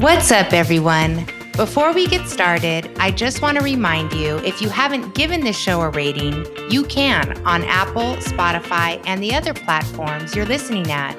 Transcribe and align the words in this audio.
What's 0.00 0.30
up, 0.30 0.52
everyone? 0.52 1.26
Before 1.56 1.92
we 1.92 2.06
get 2.06 2.28
started, 2.28 2.88
I 3.00 3.10
just 3.10 3.42
want 3.42 3.58
to 3.58 3.64
remind 3.64 4.12
you 4.12 4.36
if 4.44 4.62
you 4.62 4.68
haven't 4.68 5.16
given 5.16 5.40
this 5.40 5.58
show 5.58 5.80
a 5.80 5.90
rating, 5.90 6.46
you 6.70 6.84
can 6.84 7.36
on 7.44 7.64
Apple, 7.64 8.14
Spotify, 8.18 9.02
and 9.06 9.20
the 9.20 9.34
other 9.34 9.52
platforms 9.52 10.36
you're 10.36 10.46
listening 10.46 10.92
at. 10.92 11.16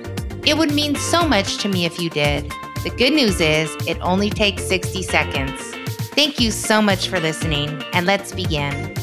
It 0.48 0.58
would 0.58 0.74
mean 0.74 0.96
so 0.96 1.28
much 1.28 1.58
to 1.58 1.68
me 1.68 1.84
if 1.84 2.00
you 2.00 2.10
did. 2.10 2.50
The 2.84 2.94
good 2.98 3.12
news 3.12 3.42
is, 3.42 3.70
it 3.86 4.00
only 4.00 4.30
takes 4.30 4.64
60 4.64 5.04
seconds. 5.04 5.60
Thank 6.16 6.40
you 6.40 6.50
so 6.50 6.82
much 6.82 7.10
for 7.10 7.20
listening, 7.20 7.84
and 7.92 8.06
let's 8.06 8.32
begin. 8.32 8.96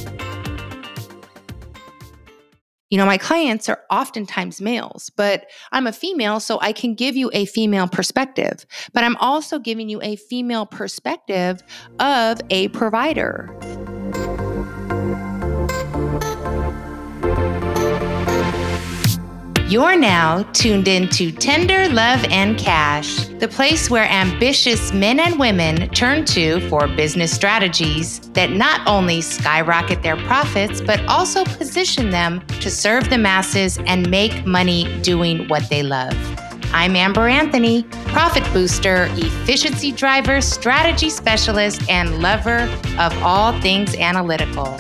You 2.91 2.99
know, 2.99 3.07
my 3.07 3.19
clients 3.19 3.69
are 3.69 3.81
oftentimes 3.91 4.61
males, 4.61 5.11
but 5.17 5.47
I'm 5.73 5.89
a 5.89 5.93
female, 5.93 6.39
so 6.39 6.61
I 6.61 6.73
can 6.73 6.95
give 6.95 7.17
you 7.17 7.31
a 7.33 7.45
female 7.45 7.89
perspective. 7.89 8.65
But 8.93 9.03
I'm 9.03 9.17
also 9.17 9.59
giving 9.59 9.89
you 9.89 10.01
a 10.03 10.15
female 10.15 10.67
perspective 10.67 11.63
of 11.99 12.41
a 12.51 12.69
provider. 12.69 13.96
You're 19.69 19.97
now 19.97 20.45
tuned 20.53 20.87
in 20.87 21.09
to 21.09 21.33
Tender 21.33 21.89
Love 21.89 22.25
and 22.31 22.57
Cash, 22.57 23.25
the 23.41 23.49
place 23.49 23.91
where 23.91 24.05
ambitious 24.05 24.93
men 24.93 25.19
and 25.19 25.41
women 25.41 25.89
turn 25.91 26.25
to 26.27 26.61
for 26.69 26.87
business 26.87 27.33
strategies 27.33 28.21
that 28.35 28.53
not 28.53 28.87
only 28.87 29.21
skyrocket 29.21 30.05
their 30.05 30.19
profits, 30.19 30.81
but 30.81 31.05
also 31.07 31.45
position 31.45 32.11
them 32.11 32.47
to 32.61 32.71
serve 32.71 33.11
the 33.11 33.19
masses 33.19 33.77
and 33.87 34.09
make 34.09 34.47
money 34.47 34.87
doing 35.03 35.49
what 35.49 35.69
they 35.69 35.83
love. 35.83 36.15
I'm 36.73 36.97
Amber 36.97 37.29
Anthony, 37.29 37.85
profit 38.09 38.45
booster, 38.53 39.09
efficiency 39.13 39.93
driver, 39.93 40.41
strategy 40.41 41.11
specialist, 41.11 41.89
and 41.89 42.21
lover 42.21 42.69
of 42.99 43.17
all 43.23 43.59
things 43.61 43.95
analytical 43.97 44.79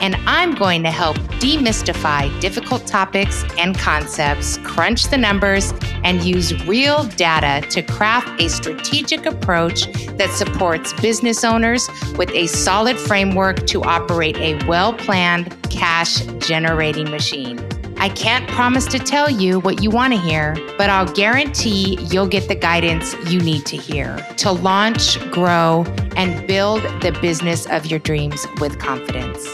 and 0.00 0.16
I'm 0.26 0.54
going 0.54 0.82
to 0.82 0.90
help 0.90 1.16
demystify 1.40 2.40
difficult 2.40 2.86
topics 2.86 3.44
and 3.58 3.76
concepts, 3.76 4.58
crunch 4.58 5.08
the 5.08 5.16
numbers, 5.16 5.72
and 6.04 6.22
use 6.22 6.52
real 6.66 7.04
data 7.04 7.66
to 7.70 7.82
craft 7.82 8.40
a 8.40 8.48
strategic 8.48 9.26
approach 9.26 9.86
that 10.16 10.30
supports 10.30 10.92
business 11.00 11.44
owners 11.44 11.88
with 12.16 12.30
a 12.30 12.46
solid 12.46 12.98
framework 12.98 13.66
to 13.66 13.82
operate 13.82 14.36
a 14.36 14.64
well 14.66 14.92
planned 14.92 15.56
cash 15.70 16.24
generating 16.38 17.10
machine. 17.10 17.58
I 17.98 18.10
can't 18.10 18.46
promise 18.48 18.84
to 18.86 18.98
tell 18.98 19.30
you 19.30 19.58
what 19.60 19.82
you 19.82 19.90
want 19.90 20.12
to 20.12 20.18
hear, 20.20 20.54
but 20.76 20.90
I'll 20.90 21.10
guarantee 21.12 21.98
you'll 22.10 22.28
get 22.28 22.46
the 22.46 22.54
guidance 22.54 23.14
you 23.30 23.40
need 23.40 23.64
to 23.66 23.76
hear 23.76 24.16
to 24.36 24.52
launch, 24.52 25.18
grow, 25.30 25.84
and 26.16 26.46
build 26.46 26.82
the 27.00 27.16
business 27.22 27.66
of 27.66 27.86
your 27.86 27.98
dreams 27.98 28.46
with 28.60 28.78
confidence. 28.78 29.48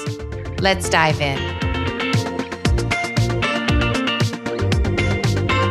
Let's 0.61 0.89
dive 0.89 1.21
in. 1.21 1.39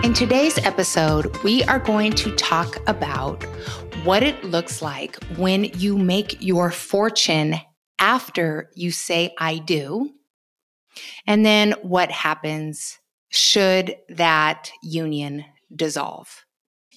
In 0.03 0.13
today's 0.13 0.57
episode, 0.59 1.35
we 1.43 1.63
are 1.65 1.79
going 1.79 2.13
to 2.13 2.35
talk 2.35 2.77
about 2.87 3.43
what 4.05 4.23
it 4.23 4.43
looks 4.45 4.81
like 4.81 5.21
when 5.35 5.65
you 5.65 5.97
make 5.97 6.37
your 6.39 6.71
fortune 6.71 7.55
after 7.99 8.71
you 8.75 8.91
say, 8.91 9.35
I 9.37 9.59
do, 9.59 10.11
and 11.25 11.45
then 11.45 11.73
what 11.81 12.11
happens 12.11 12.99
should 13.29 13.95
that 14.09 14.71
union 14.83 15.45
dissolve. 15.73 16.45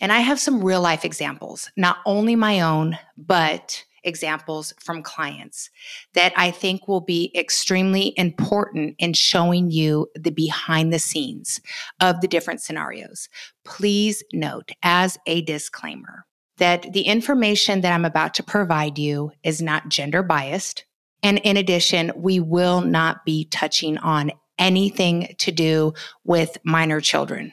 And 0.01 0.13
I 0.13 0.19
have 0.19 0.41
some 0.41 0.65
real 0.65 0.81
life 0.81 1.05
examples, 1.05 1.71
not 1.77 1.99
only 2.05 2.35
my 2.35 2.61
own, 2.61 2.99
but 3.17 3.85
examples 4.05 4.75
from 4.79 5.03
clients 5.03 5.71
that 6.13 6.33
I 6.37 6.51
think 6.51 6.87
will 6.87 7.01
be 7.01 7.33
extremely 7.35 8.13
important 8.17 8.97
in 8.99 9.15
showing 9.15 9.71
you 9.71 10.09
the 10.15 10.31
behind 10.31 10.93
the 10.93 10.99
scenes 10.99 11.61
of 12.01 12.21
the 12.21 12.29
different 12.29 12.61
scenarios. 12.61 13.29
Please 13.65 14.23
note, 14.33 14.73
as 14.83 15.19
a 15.27 15.41
disclaimer, 15.43 16.27
that 16.59 16.93
the 16.93 17.03
information 17.03 17.81
that 17.81 17.93
I'm 17.93 18.05
about 18.05 18.35
to 18.35 18.43
provide 18.43 18.99
you 18.99 19.33
is 19.43 19.63
not 19.63 19.89
gender 19.89 20.23
biased. 20.23 20.85
And 21.25 21.39
in 21.39 21.57
addition, 21.57 22.13
we 22.15 22.39
will 22.39 22.83
not 22.83 23.25
be 23.25 23.47
touching 23.47 23.97
on 23.99 24.31
anything 24.59 25.35
to 25.39 25.51
do 25.51 25.95
with 26.23 26.59
minor 26.65 27.01
children. 27.01 27.51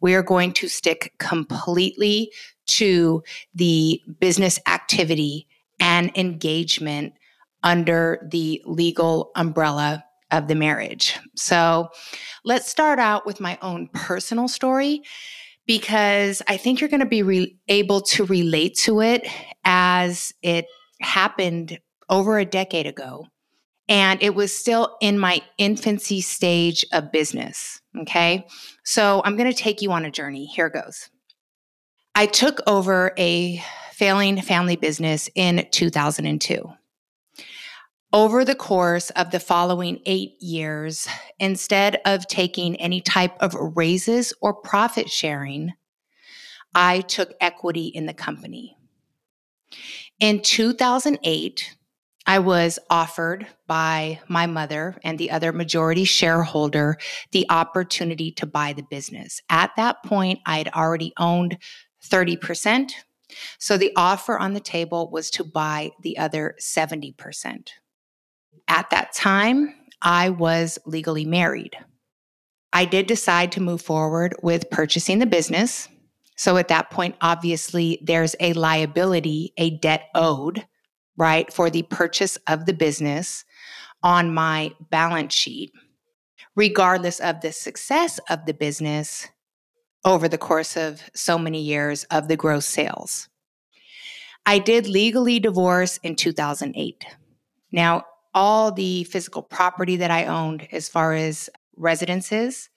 We 0.00 0.14
are 0.14 0.22
going 0.22 0.52
to 0.54 0.68
stick 0.68 1.12
completely 1.18 2.30
to 2.68 3.22
the 3.54 4.00
business 4.20 4.60
activity 4.66 5.48
and 5.80 6.16
engagement 6.16 7.14
under 7.62 8.26
the 8.30 8.62
legal 8.64 9.32
umbrella 9.34 10.04
of 10.30 10.46
the 10.46 10.54
marriage. 10.54 11.18
So 11.34 11.88
let's 12.44 12.68
start 12.68 12.98
out 13.00 13.26
with 13.26 13.40
my 13.40 13.58
own 13.62 13.88
personal 13.92 14.46
story 14.46 15.02
because 15.66 16.40
I 16.46 16.56
think 16.56 16.80
you're 16.80 16.88
going 16.88 17.00
to 17.00 17.06
be 17.06 17.22
re- 17.22 17.56
able 17.66 18.00
to 18.02 18.24
relate 18.24 18.76
to 18.80 19.00
it 19.00 19.26
as 19.64 20.32
it 20.42 20.66
happened 21.00 21.78
over 22.08 22.38
a 22.38 22.44
decade 22.44 22.86
ago. 22.86 23.26
And 23.88 24.22
it 24.22 24.34
was 24.34 24.54
still 24.54 24.96
in 25.00 25.18
my 25.18 25.40
infancy 25.56 26.20
stage 26.20 26.84
of 26.92 27.10
business. 27.10 27.80
Okay. 28.00 28.46
So 28.84 29.22
I'm 29.24 29.36
going 29.36 29.50
to 29.50 29.56
take 29.56 29.80
you 29.80 29.92
on 29.92 30.04
a 30.04 30.10
journey. 30.10 30.44
Here 30.44 30.68
goes. 30.68 31.08
I 32.14 32.26
took 32.26 32.60
over 32.66 33.12
a 33.16 33.62
failing 33.92 34.40
family 34.42 34.76
business 34.76 35.30
in 35.34 35.66
2002. 35.70 36.70
Over 38.12 38.44
the 38.44 38.54
course 38.54 39.10
of 39.10 39.30
the 39.30 39.40
following 39.40 40.00
eight 40.06 40.40
years, 40.40 41.06
instead 41.38 42.00
of 42.04 42.26
taking 42.26 42.76
any 42.76 43.00
type 43.00 43.36
of 43.40 43.54
raises 43.54 44.32
or 44.40 44.54
profit 44.54 45.10
sharing, 45.10 45.74
I 46.74 47.00
took 47.02 47.34
equity 47.40 47.88
in 47.88 48.06
the 48.06 48.14
company. 48.14 48.76
In 50.20 50.40
2008, 50.40 51.76
I 52.28 52.40
was 52.40 52.78
offered 52.90 53.46
by 53.66 54.20
my 54.28 54.46
mother 54.46 54.98
and 55.02 55.18
the 55.18 55.30
other 55.30 55.50
majority 55.50 56.04
shareholder 56.04 56.98
the 57.32 57.46
opportunity 57.48 58.32
to 58.32 58.44
buy 58.44 58.74
the 58.74 58.82
business. 58.82 59.40
At 59.48 59.74
that 59.76 60.02
point, 60.04 60.40
I 60.44 60.58
had 60.58 60.68
already 60.68 61.14
owned 61.16 61.56
30%. 62.04 62.90
So 63.58 63.78
the 63.78 63.92
offer 63.96 64.38
on 64.38 64.52
the 64.52 64.60
table 64.60 65.10
was 65.10 65.30
to 65.32 65.44
buy 65.44 65.92
the 66.02 66.18
other 66.18 66.54
70%. 66.60 67.70
At 68.68 68.90
that 68.90 69.14
time, 69.14 69.74
I 70.02 70.28
was 70.28 70.78
legally 70.84 71.24
married. 71.24 71.78
I 72.74 72.84
did 72.84 73.06
decide 73.06 73.52
to 73.52 73.62
move 73.62 73.80
forward 73.80 74.34
with 74.42 74.68
purchasing 74.68 75.18
the 75.18 75.24
business. 75.24 75.88
So 76.36 76.58
at 76.58 76.68
that 76.68 76.90
point, 76.90 77.16
obviously, 77.22 78.00
there's 78.02 78.36
a 78.38 78.52
liability, 78.52 79.54
a 79.56 79.70
debt 79.70 80.10
owed, 80.14 80.66
right, 81.18 81.52
for 81.52 81.68
the 81.68 81.82
purchase 81.82 82.38
of 82.46 82.64
the 82.64 82.72
business 82.72 83.44
on 84.02 84.32
my 84.32 84.72
balance 84.90 85.34
sheet. 85.34 85.72
Regardless 86.56 87.20
of 87.20 87.40
the 87.40 87.52
success 87.52 88.18
of 88.30 88.46
the 88.46 88.54
business, 88.54 89.28
over 90.04 90.28
the 90.28 90.38
course 90.38 90.76
of 90.76 91.02
so 91.14 91.38
many 91.38 91.60
years 91.60 92.04
of 92.04 92.28
the 92.28 92.36
gross 92.36 92.66
sales. 92.66 93.28
I 94.46 94.58
did 94.58 94.86
legally 94.86 95.38
divorce 95.38 95.98
in 96.02 96.16
2008. 96.16 97.04
Now, 97.72 98.04
all 98.32 98.72
the 98.72 99.04
physical 99.04 99.42
property 99.42 99.96
that 99.96 100.10
I 100.10 100.26
owned, 100.26 100.68
as 100.72 100.88
far 100.88 101.12
as 101.12 101.50
residences, 101.76 102.70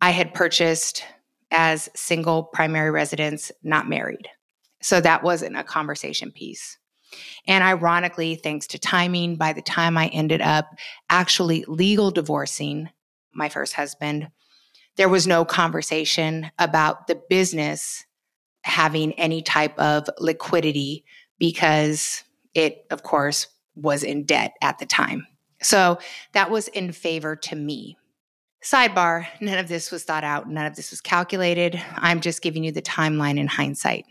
I 0.00 0.10
had 0.10 0.34
purchased 0.34 1.04
as 1.50 1.88
single 1.94 2.42
primary 2.42 2.90
residence, 2.90 3.52
not 3.62 3.88
married. 3.88 4.28
So 4.82 5.00
that 5.00 5.22
wasn't 5.22 5.56
a 5.56 5.62
conversation 5.62 6.32
piece. 6.32 6.78
And 7.46 7.64
ironically, 7.64 8.36
thanks 8.36 8.66
to 8.68 8.78
timing, 8.78 9.36
by 9.36 9.52
the 9.52 9.62
time 9.62 9.96
I 9.96 10.08
ended 10.08 10.40
up 10.40 10.66
actually 11.08 11.64
legal 11.68 12.10
divorcing 12.10 12.90
my 13.32 13.48
first 13.48 13.74
husband, 13.74 14.28
there 14.96 15.08
was 15.08 15.26
no 15.26 15.44
conversation 15.44 16.50
about 16.58 17.06
the 17.06 17.20
business 17.28 18.04
having 18.62 19.12
any 19.14 19.42
type 19.42 19.78
of 19.78 20.08
liquidity 20.18 21.04
because 21.38 22.22
it, 22.54 22.86
of 22.90 23.02
course, 23.02 23.48
was 23.74 24.02
in 24.02 24.24
debt 24.24 24.54
at 24.62 24.78
the 24.78 24.86
time. 24.86 25.26
So 25.60 25.98
that 26.32 26.50
was 26.50 26.68
in 26.68 26.92
favor 26.92 27.36
to 27.36 27.56
me. 27.56 27.98
Sidebar 28.62 29.26
none 29.40 29.58
of 29.58 29.68
this 29.68 29.90
was 29.90 30.04
thought 30.04 30.24
out, 30.24 30.48
none 30.48 30.66
of 30.66 30.76
this 30.76 30.90
was 30.90 31.00
calculated. 31.00 31.80
I'm 31.96 32.20
just 32.20 32.40
giving 32.40 32.64
you 32.64 32.72
the 32.72 32.80
timeline 32.80 33.38
in 33.38 33.46
hindsight. 33.46 34.06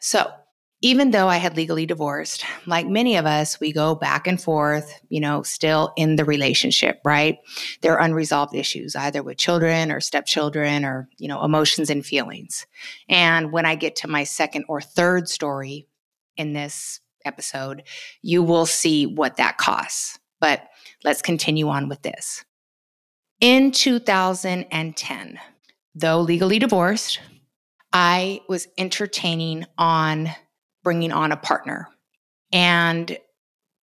So 0.00 0.30
even 0.80 1.10
though 1.10 1.28
I 1.28 1.38
had 1.38 1.56
legally 1.56 1.86
divorced, 1.86 2.44
like 2.66 2.86
many 2.86 3.16
of 3.16 3.26
us, 3.26 3.58
we 3.58 3.72
go 3.72 3.94
back 3.94 4.26
and 4.26 4.40
forth, 4.40 5.00
you 5.08 5.20
know, 5.20 5.42
still 5.42 5.92
in 5.96 6.16
the 6.16 6.24
relationship, 6.24 7.00
right? 7.04 7.38
There 7.80 7.98
are 7.98 8.04
unresolved 8.04 8.54
issues, 8.54 8.94
either 8.94 9.22
with 9.22 9.38
children 9.38 9.90
or 9.90 10.00
stepchildren 10.00 10.84
or, 10.84 11.08
you 11.18 11.26
know, 11.26 11.42
emotions 11.42 11.90
and 11.90 12.06
feelings. 12.06 12.66
And 13.08 13.50
when 13.50 13.66
I 13.66 13.74
get 13.74 13.96
to 13.96 14.08
my 14.08 14.24
second 14.24 14.66
or 14.68 14.80
third 14.80 15.28
story, 15.28 15.88
in 16.38 16.52
this 16.54 17.00
episode, 17.24 17.82
you 18.22 18.42
will 18.42 18.64
see 18.64 19.04
what 19.04 19.36
that 19.36 19.58
costs. 19.58 20.18
But 20.40 20.62
let's 21.04 21.20
continue 21.20 21.68
on 21.68 21.88
with 21.88 22.00
this. 22.02 22.44
In 23.40 23.72
2010, 23.72 25.38
though 25.94 26.20
legally 26.20 26.58
divorced, 26.58 27.20
I 27.92 28.40
was 28.48 28.68
entertaining 28.78 29.66
on 29.76 30.30
bringing 30.88 31.12
on 31.12 31.32
a 31.32 31.36
partner. 31.36 31.86
And 32.50 33.18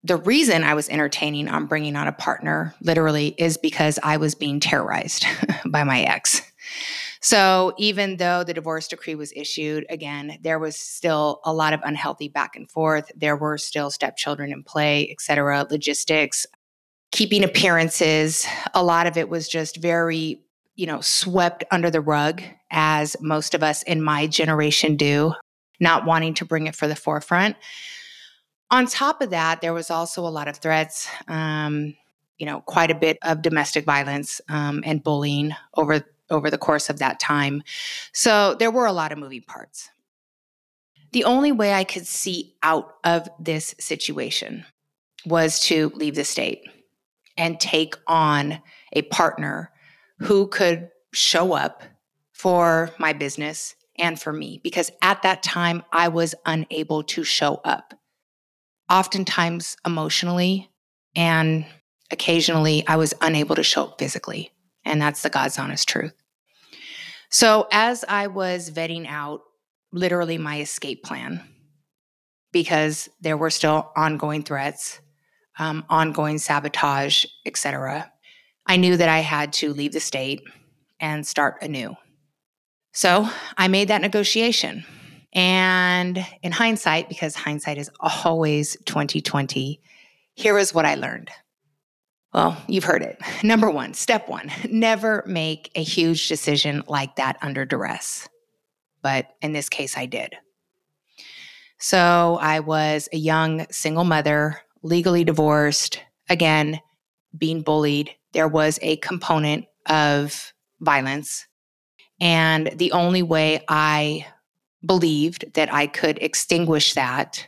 the 0.04 0.16
reason 0.16 0.64
I 0.64 0.72
was 0.72 0.88
entertaining 0.88 1.48
on 1.48 1.66
bringing 1.66 1.96
on 1.96 2.08
a 2.08 2.12
partner 2.12 2.74
literally 2.80 3.34
is 3.36 3.58
because 3.58 3.98
I 4.02 4.16
was 4.16 4.34
being 4.34 4.58
terrorized 4.58 5.26
by 5.66 5.84
my 5.84 6.00
ex. 6.00 6.40
So 7.20 7.74
even 7.76 8.16
though 8.16 8.42
the 8.42 8.54
divorce 8.54 8.88
decree 8.88 9.16
was 9.16 9.34
issued, 9.36 9.84
again, 9.90 10.38
there 10.40 10.58
was 10.58 10.76
still 10.76 11.42
a 11.44 11.52
lot 11.52 11.74
of 11.74 11.80
unhealthy 11.84 12.28
back 12.28 12.56
and 12.56 12.70
forth. 12.70 13.12
There 13.14 13.36
were 13.36 13.58
still 13.58 13.90
stepchildren 13.90 14.50
in 14.50 14.62
play, 14.62 15.06
et 15.10 15.20
cetera, 15.20 15.66
logistics, 15.70 16.46
keeping 17.12 17.44
appearances. 17.44 18.46
A 18.72 18.82
lot 18.82 19.06
of 19.06 19.18
it 19.18 19.28
was 19.28 19.46
just 19.46 19.76
very, 19.76 20.40
you 20.74 20.86
know, 20.86 21.02
swept 21.02 21.64
under 21.70 21.90
the 21.90 22.00
rug, 22.00 22.40
as 22.70 23.14
most 23.20 23.52
of 23.52 23.62
us 23.62 23.82
in 23.82 24.00
my 24.00 24.26
generation 24.26 24.96
do, 24.96 25.34
not 25.80 26.04
wanting 26.04 26.34
to 26.34 26.44
bring 26.44 26.66
it 26.66 26.74
for 26.74 26.86
the 26.88 26.96
forefront. 26.96 27.56
On 28.70 28.86
top 28.86 29.20
of 29.20 29.30
that, 29.30 29.60
there 29.60 29.74
was 29.74 29.90
also 29.90 30.26
a 30.26 30.28
lot 30.28 30.48
of 30.48 30.56
threats. 30.56 31.08
Um, 31.28 31.94
you 32.38 32.46
know, 32.46 32.60
quite 32.62 32.90
a 32.90 32.94
bit 32.94 33.18
of 33.22 33.42
domestic 33.42 33.84
violence 33.84 34.40
um, 34.48 34.82
and 34.84 35.02
bullying 35.02 35.52
over 35.76 36.04
over 36.30 36.50
the 36.50 36.58
course 36.58 36.88
of 36.88 36.98
that 36.98 37.20
time. 37.20 37.62
So 38.12 38.54
there 38.58 38.70
were 38.70 38.86
a 38.86 38.92
lot 38.92 39.12
of 39.12 39.18
moving 39.18 39.42
parts. 39.42 39.90
The 41.12 41.24
only 41.24 41.52
way 41.52 41.74
I 41.74 41.84
could 41.84 42.06
see 42.06 42.54
out 42.62 42.94
of 43.04 43.28
this 43.38 43.74
situation 43.78 44.64
was 45.26 45.60
to 45.60 45.92
leave 45.94 46.14
the 46.14 46.24
state 46.24 46.62
and 47.36 47.60
take 47.60 47.94
on 48.06 48.60
a 48.92 49.02
partner 49.02 49.70
who 50.18 50.48
could 50.48 50.90
show 51.12 51.52
up 51.52 51.82
for 52.32 52.90
my 52.98 53.12
business 53.12 53.76
and 53.98 54.20
for 54.20 54.32
me 54.32 54.60
because 54.62 54.90
at 55.02 55.22
that 55.22 55.42
time 55.42 55.82
I 55.92 56.08
was 56.08 56.34
unable 56.44 57.02
to 57.04 57.24
show 57.24 57.60
up. 57.64 57.94
Oftentimes 58.90 59.76
emotionally 59.86 60.70
and 61.16 61.66
occasionally 62.10 62.86
I 62.86 62.96
was 62.96 63.14
unable 63.20 63.56
to 63.56 63.62
show 63.62 63.84
up 63.84 63.98
physically. 63.98 64.50
And 64.84 65.00
that's 65.00 65.22
the 65.22 65.30
God's 65.30 65.58
honest 65.58 65.88
truth. 65.88 66.12
So, 67.30 67.66
as 67.72 68.04
I 68.06 68.28
was 68.28 68.70
vetting 68.70 69.08
out 69.08 69.40
literally 69.92 70.38
my 70.38 70.60
escape 70.60 71.02
plan, 71.02 71.42
because 72.52 73.08
there 73.20 73.36
were 73.36 73.50
still 73.50 73.90
ongoing 73.96 74.42
threats, 74.42 75.00
um, 75.58 75.84
ongoing 75.88 76.38
sabotage, 76.38 77.24
etc., 77.44 78.12
I 78.66 78.76
knew 78.76 78.96
that 78.96 79.08
I 79.08 79.18
had 79.18 79.52
to 79.54 79.74
leave 79.74 79.92
the 79.92 80.00
state 80.00 80.42
and 81.00 81.26
start 81.26 81.56
anew. 81.60 81.96
So 82.94 83.28
I 83.58 83.68
made 83.68 83.88
that 83.88 84.00
negotiation. 84.00 84.84
And 85.32 86.24
in 86.42 86.52
hindsight, 86.52 87.08
because 87.08 87.34
hindsight 87.34 87.76
is 87.76 87.90
always 88.00 88.76
2020, 88.86 89.80
here 90.34 90.58
is 90.58 90.72
what 90.72 90.86
I 90.86 90.94
learned. 90.94 91.30
Well, 92.32 92.56
you've 92.68 92.84
heard 92.84 93.02
it. 93.02 93.18
Number 93.42 93.68
one, 93.68 93.94
step 93.94 94.28
one, 94.28 94.50
never 94.70 95.24
make 95.26 95.70
a 95.74 95.82
huge 95.82 96.28
decision 96.28 96.84
like 96.86 97.16
that 97.16 97.36
under 97.42 97.64
duress. 97.64 98.28
But 99.02 99.28
in 99.42 99.52
this 99.52 99.68
case, 99.68 99.98
I 99.98 100.06
did. 100.06 100.34
So 101.78 102.38
I 102.40 102.60
was 102.60 103.08
a 103.12 103.18
young 103.18 103.66
single 103.70 104.04
mother, 104.04 104.60
legally 104.82 105.24
divorced, 105.24 106.00
again, 106.28 106.80
being 107.36 107.62
bullied. 107.62 108.12
There 108.32 108.48
was 108.48 108.78
a 108.82 108.96
component 108.98 109.66
of 109.86 110.52
violence. 110.80 111.46
And 112.24 112.72
the 112.76 112.92
only 112.92 113.22
way 113.22 113.62
I 113.68 114.26
believed 114.84 115.52
that 115.54 115.72
I 115.72 115.86
could 115.86 116.18
extinguish 116.22 116.94
that 116.94 117.46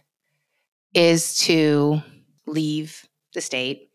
is 0.93 1.39
to 1.39 2.03
leave 2.47 3.09
the 3.33 3.41
state 3.41 3.89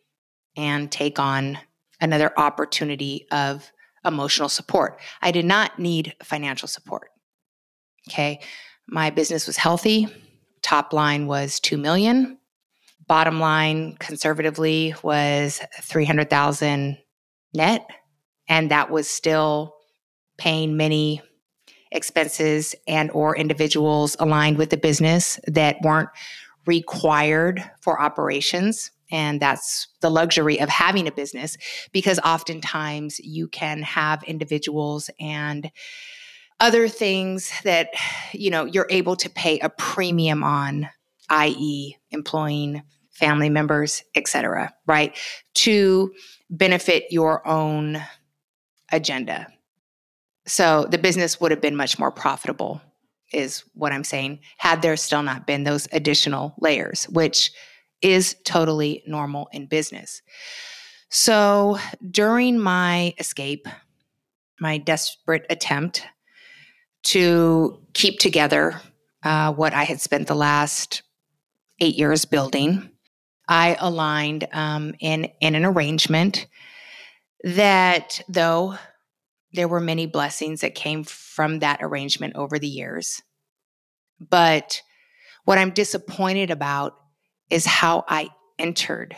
and 0.58 0.92
take 0.92 1.20
on 1.20 1.60
another 2.02 2.38
opportunity 2.38 3.28
of 3.32 3.72
emotional 4.04 4.50
support. 4.50 5.00
I 5.22 5.32
did 5.32 5.46
not 5.46 5.78
need 5.78 6.16
financial 6.24 6.68
support. 6.68 7.10
Okay. 8.10 8.42
My 8.88 9.12
business 9.12 9.46
was 9.46 9.58
healthy. 9.58 10.08
Top 10.64 10.94
line 10.94 11.28
was 11.28 11.60
2 11.60 11.78
million. 11.78 12.40
Bottom 13.08 13.40
line 13.40 13.98
conservatively 14.00 14.96
was 15.04 15.62
300,000 15.82 16.98
net 17.54 17.88
and 18.48 18.72
that 18.72 18.90
was 18.90 19.08
still 19.08 19.76
paying 20.42 20.76
many 20.76 21.22
expenses 21.92 22.74
and 22.88 23.12
or 23.12 23.38
individuals 23.38 24.16
aligned 24.20 24.58
with 24.58 24.72
the 24.72 24.78
business 24.78 25.40
that 25.46 25.80
weren't 25.84 26.10
required 26.66 27.64
for 27.80 28.02
operations. 28.02 28.90
And 29.12 29.40
that's 29.40 29.88
the 30.00 30.10
luxury 30.10 30.60
of 30.60 30.68
having 30.68 31.08
a 31.08 31.12
business 31.12 31.58
because 31.92 32.18
oftentimes 32.26 33.20
you 33.20 33.48
can 33.50 33.84
have 33.84 34.24
individuals 34.24 35.12
and 35.20 35.70
other 36.60 36.88
things 36.88 37.52
that 37.64 37.90
you 38.34 38.50
know 38.50 38.66
you're 38.66 38.88
able 38.90 39.16
to 39.18 39.30
pay 39.30 39.58
a 39.60 39.70
premium 39.70 40.44
on 40.44 40.88
i.e 41.32 41.98
employing 42.12 42.84
family 43.10 43.50
members 43.50 44.04
etc 44.14 44.72
right 44.86 45.18
to 45.56 46.14
benefit 46.52 47.06
your 47.10 47.46
own 47.48 48.00
agenda 48.92 49.48
so 50.46 50.86
the 50.90 50.98
business 50.98 51.40
would 51.40 51.52
have 51.52 51.62
been 51.62 51.76
much 51.76 52.00
more 52.00 52.12
profitable 52.12 52.82
is 53.34 53.64
what 53.74 53.92
i'm 53.92 54.04
saying 54.04 54.40
had 54.58 54.82
there 54.82 54.98
still 54.98 55.24
not 55.24 55.48
been 55.48 55.64
those 55.64 55.88
additional 55.92 56.54
layers 56.60 57.06
which 57.06 57.52
is 58.02 58.36
totally 58.44 59.04
normal 59.06 59.48
in 59.52 59.68
business. 59.68 60.22
So 61.10 61.78
during 62.10 62.60
my 62.60 63.14
escape, 63.20 63.68
my 64.60 64.78
desperate 64.78 65.46
attempt 65.50 66.06
to 67.04 67.80
keep 67.94 68.20
together 68.20 68.82
uh, 69.24 69.54
what 69.54 69.74
I 69.74 69.84
had 69.84 70.02
spent 70.02 70.28
the 70.28 70.36
last 70.36 71.04
eight 71.80 71.96
years 71.96 72.26
building, 72.26 72.90
I 73.48 73.76
aligned 73.80 74.48
um, 74.52 74.94
in, 75.00 75.26
in 75.42 75.56
an 75.56 75.66
arrangement 75.66 76.48
that, 77.44 78.22
though 78.30 78.78
there 79.54 79.68
were 79.68 79.80
many 79.80 80.06
blessings 80.06 80.62
that 80.62 80.76
came 80.76 81.04
from 81.04 81.60
that 81.60 81.80
arrangement 81.82 82.36
over 82.36 82.58
the 82.58 82.68
years, 82.68 83.22
but 84.20 84.82
what 85.46 85.58
I'm 85.58 85.72
disappointed 85.72 86.52
about 86.52 86.94
is 87.50 87.66
how 87.66 88.06
I 88.08 88.30
entered 88.60 89.16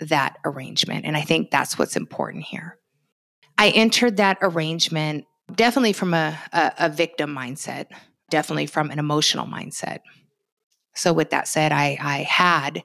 that 0.00 0.36
arrangement. 0.44 1.04
And 1.04 1.16
I 1.16 1.22
think 1.22 1.50
that's 1.50 1.78
what's 1.78 1.96
important 1.96 2.44
here. 2.44 2.78
I 3.58 3.70
entered 3.70 4.16
that 4.16 4.38
arrangement 4.42 5.26
definitely 5.54 5.92
from 5.92 6.14
a, 6.14 6.38
a, 6.52 6.72
a 6.78 6.88
victim 6.88 7.34
mindset, 7.34 7.86
definitely 8.30 8.66
from 8.66 8.90
an 8.90 8.98
emotional 8.98 9.46
mindset. 9.46 10.00
So, 10.94 11.12
with 11.12 11.30
that 11.30 11.48
said, 11.48 11.72
I, 11.72 11.98
I 12.00 12.18
had 12.22 12.82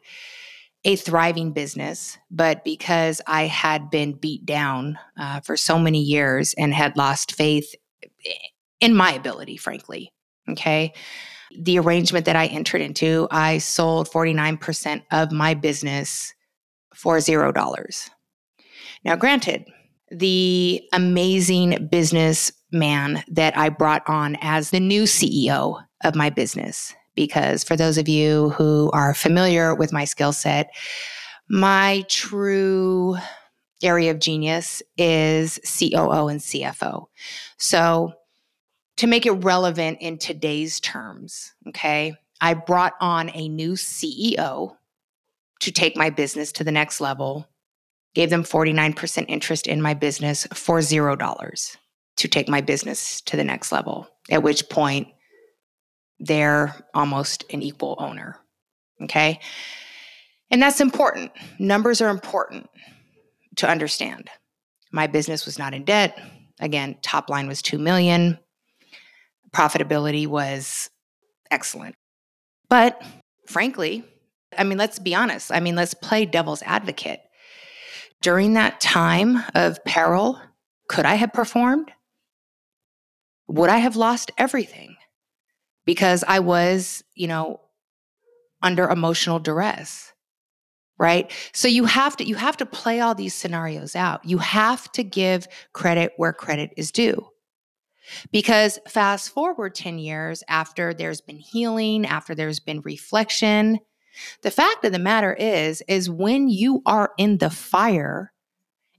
a 0.85 0.95
thriving 0.95 1.51
business, 1.51 2.17
but 2.31 2.63
because 2.63 3.21
I 3.27 3.47
had 3.47 3.89
been 3.89 4.13
beat 4.13 4.45
down 4.45 4.97
uh, 5.17 5.41
for 5.41 5.57
so 5.57 5.77
many 5.77 6.01
years 6.01 6.53
and 6.57 6.73
had 6.73 6.95
lost 6.95 7.35
faith 7.35 7.75
in 8.79 8.95
my 8.95 9.11
ability, 9.11 9.57
frankly, 9.57 10.13
okay, 10.49 10.93
the 11.57 11.79
arrangement 11.79 12.25
that 12.25 12.35
I 12.35 12.45
entered 12.47 12.81
into, 12.81 13.27
I 13.31 13.57
sold 13.57 14.09
49% 14.09 15.03
of 15.11 15.31
my 15.31 15.53
business 15.53 16.33
for 16.93 17.19
zero 17.19 17.51
dollars. 17.51 18.09
Now, 19.03 19.15
granted, 19.15 19.65
the 20.11 20.81
amazing 20.93 21.87
businessman 21.91 23.23
that 23.29 23.57
I 23.57 23.69
brought 23.69 24.03
on 24.07 24.37
as 24.41 24.69
the 24.69 24.79
new 24.79 25.03
CEO 25.03 25.83
of 26.03 26.15
my 26.15 26.29
business, 26.29 26.93
because 27.19 27.65
for 27.65 27.75
those 27.75 27.97
of 27.97 28.07
you 28.07 28.47
who 28.51 28.89
are 28.93 29.13
familiar 29.13 29.75
with 29.75 29.91
my 29.91 30.05
skill 30.05 30.31
set, 30.31 30.73
my 31.49 32.05
true 32.07 33.17
area 33.83 34.11
of 34.11 34.19
genius 34.19 34.81
is 34.97 35.59
COO 35.65 36.29
and 36.29 36.39
CFO. 36.39 37.07
So 37.57 38.13
to 38.95 39.07
make 39.07 39.25
it 39.25 39.31
relevant 39.31 39.97
in 39.99 40.17
today's 40.17 40.79
terms, 40.79 41.51
okay, 41.67 42.15
I 42.39 42.53
brought 42.53 42.93
on 43.01 43.31
a 43.33 43.49
new 43.49 43.73
CEO 43.73 44.77
to 45.59 45.71
take 45.73 45.97
my 45.97 46.09
business 46.09 46.53
to 46.53 46.63
the 46.63 46.71
next 46.71 47.01
level, 47.01 47.49
gave 48.15 48.29
them 48.29 48.45
49% 48.45 49.25
interest 49.27 49.67
in 49.67 49.81
my 49.81 49.93
business 49.93 50.47
for 50.53 50.79
$0 50.79 51.77
to 52.15 52.27
take 52.29 52.47
my 52.47 52.61
business 52.61 53.19
to 53.19 53.35
the 53.35 53.43
next 53.43 53.73
level. 53.73 54.07
At 54.29 54.41
which 54.41 54.69
point, 54.69 55.09
they're 56.19 56.75
almost 56.93 57.45
an 57.51 57.61
equal 57.61 57.95
owner. 57.99 58.37
Okay. 59.01 59.39
And 60.51 60.61
that's 60.61 60.81
important. 60.81 61.31
Numbers 61.59 62.01
are 62.01 62.09
important 62.09 62.69
to 63.57 63.69
understand. 63.69 64.29
My 64.91 65.07
business 65.07 65.45
was 65.45 65.59
not 65.59 65.73
in 65.73 65.85
debt. 65.85 66.19
Again, 66.59 66.97
top 67.01 67.29
line 67.29 67.47
was 67.47 67.61
2 67.61 67.77
million. 67.77 68.39
Profitability 69.51 70.27
was 70.27 70.89
excellent. 71.51 71.95
But 72.69 73.01
frankly, 73.47 74.03
I 74.57 74.63
mean, 74.63 74.77
let's 74.77 74.99
be 74.99 75.15
honest. 75.15 75.51
I 75.51 75.59
mean, 75.59 75.75
let's 75.75 75.93
play 75.93 76.25
devil's 76.25 76.61
advocate. 76.63 77.21
During 78.21 78.53
that 78.53 78.81
time 78.81 79.43
of 79.55 79.83
peril, 79.85 80.41
could 80.87 81.05
I 81.05 81.15
have 81.15 81.31
performed? 81.31 81.91
Would 83.47 83.69
I 83.69 83.77
have 83.77 83.95
lost 83.95 84.31
everything? 84.37 84.95
Because 85.89 86.23
I 86.27 86.37
was, 86.37 87.03
you 87.15 87.25
know, 87.25 87.61
under 88.61 88.87
emotional 88.87 89.39
duress 89.39 90.13
right? 90.99 91.31
So 91.53 91.67
you 91.67 91.85
have 91.85 92.15
to 92.17 92.25
you 92.25 92.35
have 92.35 92.57
to 92.57 92.65
play 92.65 92.99
all 92.99 93.15
these 93.15 93.33
scenarios 93.33 93.95
out. 93.95 94.23
You 94.23 94.37
have 94.39 94.91
to 94.91 95.03
give 95.03 95.47
credit 95.73 96.11
where 96.17 96.33
credit 96.33 96.71
is 96.77 96.91
due. 96.91 97.25
Because 98.31 98.77
fast 98.87 99.31
forward 99.31 99.73
10 99.73 99.97
years 99.97 100.43
after 100.47 100.93
there's 100.93 101.21
been 101.21 101.39
healing 101.39 102.05
after 102.05 102.35
there's 102.35 102.59
been 102.59 102.81
reflection 102.81 103.79
the 104.43 104.51
fact 104.51 104.85
of 104.85 104.91
the 104.91 104.99
matter 104.99 105.33
is 105.33 105.81
is 105.87 106.09
when 106.09 106.49
you 106.49 106.81
are 106.85 107.11
in 107.17 107.37
the 107.39 107.49
fire 107.49 108.31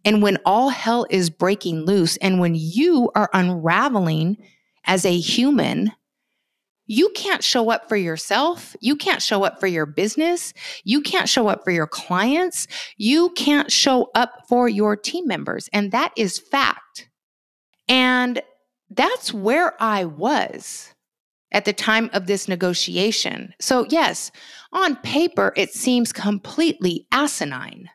and 0.05 0.23
when 0.23 0.39
all 0.45 0.71
hell 0.71 1.07
is 1.11 1.31
breaking 1.31 1.85
loose 1.85 2.17
and 2.19 2.41
when 2.41 2.55
you 2.55 3.11
are 3.15 3.31
unraveling 3.33 4.37
as 4.85 5.05
a 5.05 5.19
human 5.19 5.93
you 6.91 7.09
can't 7.11 7.45
show 7.45 7.71
up 7.71 7.89
for 7.89 7.95
yourself. 7.95 8.75
You 8.81 8.97
can't 8.97 9.23
show 9.23 9.45
up 9.45 9.61
for 9.61 9.69
your 9.69 9.87
business. 9.87 10.53
You 10.83 11.01
can't 11.03 11.29
show 11.29 11.47
up 11.47 11.63
for 11.63 11.71
your 11.71 11.87
clients. 11.87 12.67
You 12.97 13.31
can't 13.37 13.71
show 13.71 14.11
up 14.17 14.33
for 14.49 14.69
your 14.69 14.97
team 14.97 15.29
members. 15.29 15.69
And 15.73 15.93
that 15.93 16.13
is 16.17 16.41
fact. 16.41 17.09
And 17.89 18.43
that's 18.91 19.33
where 19.33 19.81
I 19.81 20.05
was 20.05 20.93
at 21.53 21.65
the 21.65 21.73
time 21.73 22.11
of 22.13 22.27
this 22.27 22.49
negotiation. 22.49 23.55
So, 23.61 23.87
yes, 23.89 24.33
on 24.73 24.97
paper, 24.97 25.53
it 25.57 25.73
seems 25.73 26.13
completely 26.13 27.07
asinine. 27.13 27.89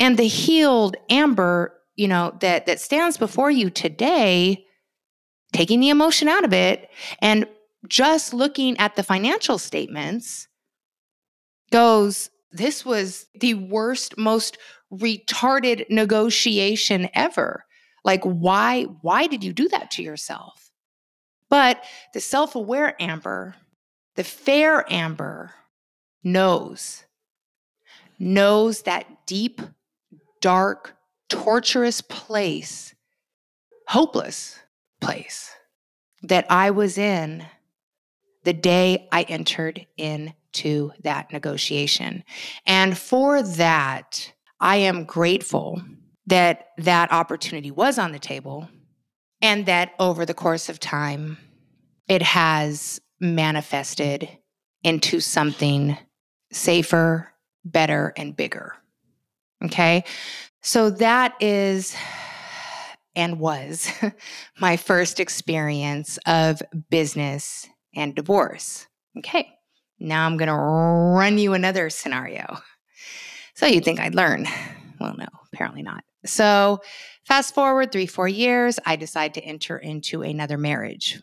And 0.00 0.16
the 0.16 0.26
healed 0.26 0.96
Amber, 1.08 1.72
you 1.94 2.08
know, 2.08 2.36
that, 2.40 2.66
that 2.66 2.80
stands 2.80 3.16
before 3.16 3.52
you 3.52 3.70
today, 3.70 4.64
taking 5.52 5.78
the 5.78 5.90
emotion 5.90 6.26
out 6.26 6.44
of 6.44 6.52
it 6.52 6.90
and 7.20 7.46
just 7.88 8.32
looking 8.32 8.76
at 8.78 8.96
the 8.96 9.02
financial 9.02 9.58
statements 9.58 10.48
goes, 11.70 12.30
this 12.52 12.84
was 12.84 13.26
the 13.34 13.54
worst, 13.54 14.16
most 14.18 14.58
retarded 14.92 15.88
negotiation 15.90 17.08
ever. 17.14 17.64
Like, 18.04 18.22
why, 18.24 18.84
why 19.00 19.26
did 19.26 19.42
you 19.42 19.52
do 19.52 19.68
that 19.68 19.90
to 19.92 20.02
yourself? 20.02 20.70
But 21.48 21.84
the 22.14 22.20
self 22.20 22.54
aware 22.54 22.96
Amber, 23.00 23.54
the 24.16 24.24
fair 24.24 24.90
Amber, 24.90 25.52
knows, 26.22 27.04
knows 28.18 28.82
that 28.82 29.26
deep, 29.26 29.60
dark, 30.40 30.96
torturous 31.28 32.00
place, 32.00 32.94
hopeless 33.88 34.58
place 35.00 35.50
that 36.22 36.46
I 36.50 36.70
was 36.70 36.96
in 36.96 37.46
the 38.44 38.52
day 38.52 39.08
I 39.12 39.22
entered 39.22 39.86
into 39.96 40.92
that 41.02 41.32
negotiation. 41.32 42.24
And 42.66 42.96
for 42.96 43.42
that, 43.42 44.32
I 44.60 44.76
am 44.76 45.04
grateful 45.04 45.82
that 46.26 46.68
that 46.78 47.12
opportunity 47.12 47.70
was 47.70 47.98
on 47.98 48.12
the 48.12 48.18
table 48.18 48.68
and 49.40 49.66
that 49.66 49.92
over 49.98 50.24
the 50.24 50.34
course 50.34 50.68
of 50.68 50.78
time, 50.78 51.36
it 52.08 52.22
has 52.22 53.00
manifested 53.20 54.28
into 54.84 55.20
something 55.20 55.96
safer, 56.52 57.32
better, 57.64 58.12
and 58.16 58.36
bigger. 58.36 58.74
Okay. 59.64 60.04
So 60.60 60.90
that 60.90 61.34
is 61.40 61.96
and 63.14 63.38
was 63.38 63.90
my 64.60 64.76
first 64.76 65.20
experience 65.20 66.18
of 66.26 66.62
business 66.90 67.68
and 67.94 68.14
divorce. 68.14 68.86
Okay, 69.18 69.48
now 69.98 70.26
I'm 70.26 70.36
going 70.36 70.48
to 70.48 70.54
run 70.54 71.38
you 71.38 71.52
another 71.52 71.90
scenario. 71.90 72.58
So 73.54 73.66
you'd 73.66 73.84
think 73.84 74.00
I'd 74.00 74.14
learn. 74.14 74.46
Well, 75.00 75.14
no, 75.16 75.26
apparently 75.52 75.82
not. 75.82 76.04
So 76.24 76.80
fast 77.26 77.54
forward 77.54 77.92
three, 77.92 78.06
four 78.06 78.28
years, 78.28 78.78
I 78.86 78.96
decide 78.96 79.34
to 79.34 79.44
enter 79.44 79.76
into 79.76 80.22
another 80.22 80.56
marriage. 80.56 81.20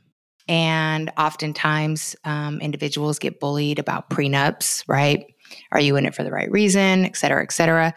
And 0.47 1.11
oftentimes, 1.17 2.15
um, 2.23 2.59
individuals 2.59 3.19
get 3.19 3.39
bullied 3.39 3.79
about 3.79 4.09
prenups, 4.09 4.83
right? 4.87 5.25
Are 5.71 5.79
you 5.79 5.95
in 5.95 6.05
it 6.05 6.15
for 6.15 6.23
the 6.23 6.31
right 6.31 6.51
reason, 6.51 7.05
et 7.05 7.15
cetera, 7.15 7.43
et 7.43 7.51
cetera. 7.51 7.93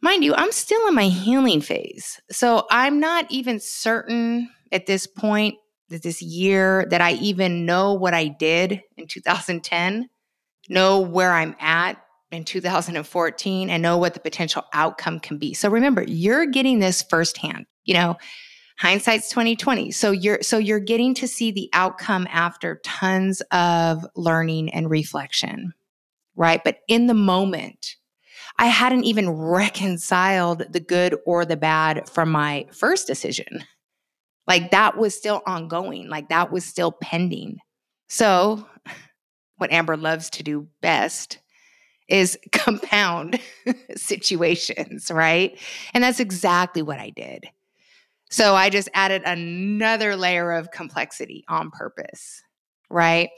Mind 0.00 0.22
you, 0.22 0.34
I'm 0.34 0.52
still 0.52 0.86
in 0.86 0.94
my 0.94 1.08
healing 1.08 1.60
phase. 1.60 2.20
So 2.30 2.66
I'm 2.70 3.00
not 3.00 3.30
even 3.30 3.58
certain 3.58 4.50
at 4.70 4.86
this 4.86 5.06
point 5.06 5.54
this 5.88 6.22
year 6.22 6.86
that 6.90 7.00
I 7.00 7.12
even 7.12 7.66
know 7.66 7.94
what 7.94 8.14
I 8.14 8.28
did 8.28 8.82
in 8.96 9.06
2010, 9.06 10.08
know 10.68 11.00
where 11.00 11.32
I'm 11.32 11.54
at 11.60 12.02
in 12.30 12.44
2014, 12.44 13.70
and 13.70 13.82
know 13.82 13.98
what 13.98 14.14
the 14.14 14.20
potential 14.20 14.64
outcome 14.72 15.20
can 15.20 15.38
be. 15.38 15.54
So 15.54 15.68
remember, 15.68 16.02
you're 16.02 16.46
getting 16.46 16.78
this 16.80 17.02
firsthand. 17.02 17.66
You 17.84 17.94
know, 17.94 18.16
hindsight's 18.78 19.28
2020. 19.28 19.90
So 19.92 20.10
you're 20.10 20.42
so 20.42 20.58
you're 20.58 20.80
getting 20.80 21.14
to 21.14 21.28
see 21.28 21.50
the 21.50 21.68
outcome 21.72 22.26
after 22.30 22.80
tons 22.82 23.42
of 23.52 24.06
learning 24.16 24.70
and 24.70 24.90
reflection. 24.90 25.74
Right? 26.36 26.64
But 26.64 26.78
in 26.88 27.06
the 27.06 27.14
moment, 27.14 27.96
I 28.58 28.66
hadn't 28.66 29.04
even 29.04 29.30
reconciled 29.30 30.64
the 30.70 30.80
good 30.80 31.16
or 31.26 31.44
the 31.44 31.56
bad 31.56 32.08
from 32.08 32.30
my 32.30 32.66
first 32.72 33.06
decision. 33.06 33.64
Like 34.46 34.70
that 34.72 34.96
was 34.96 35.16
still 35.16 35.42
ongoing, 35.46 36.08
like 36.08 36.28
that 36.28 36.52
was 36.52 36.64
still 36.64 36.92
pending. 36.92 37.58
So, 38.08 38.66
what 39.56 39.72
Amber 39.72 39.96
loves 39.96 40.30
to 40.30 40.42
do 40.42 40.68
best 40.80 41.38
is 42.08 42.38
compound 42.52 43.40
situations, 43.96 45.10
right? 45.10 45.58
And 45.94 46.04
that's 46.04 46.20
exactly 46.20 46.82
what 46.82 46.98
I 46.98 47.10
did. 47.10 47.46
So, 48.30 48.54
I 48.54 48.70
just 48.70 48.88
added 48.94 49.22
another 49.24 50.16
layer 50.16 50.52
of 50.52 50.70
complexity 50.70 51.44
on 51.48 51.70
purpose, 51.70 52.42
right? 52.90 53.30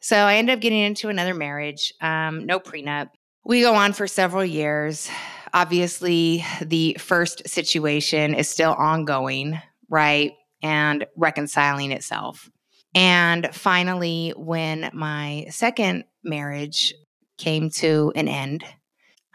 So, 0.00 0.16
I 0.16 0.36
ended 0.36 0.54
up 0.56 0.60
getting 0.60 0.80
into 0.80 1.08
another 1.08 1.34
marriage, 1.34 1.92
um, 2.00 2.46
no 2.46 2.58
prenup. 2.58 3.10
We 3.44 3.62
go 3.62 3.74
on 3.74 3.92
for 3.92 4.06
several 4.06 4.44
years. 4.44 5.08
Obviously, 5.54 6.44
the 6.60 6.96
first 6.98 7.48
situation 7.48 8.34
is 8.34 8.48
still 8.48 8.74
ongoing, 8.74 9.58
right? 9.88 10.32
And 10.62 11.06
reconciling 11.16 11.92
itself. 11.92 12.50
And 12.94 13.48
finally, 13.52 14.32
when 14.36 14.90
my 14.92 15.46
second 15.50 16.04
marriage 16.24 16.94
came 17.36 17.70
to 17.70 18.12
an 18.16 18.28
end, 18.28 18.64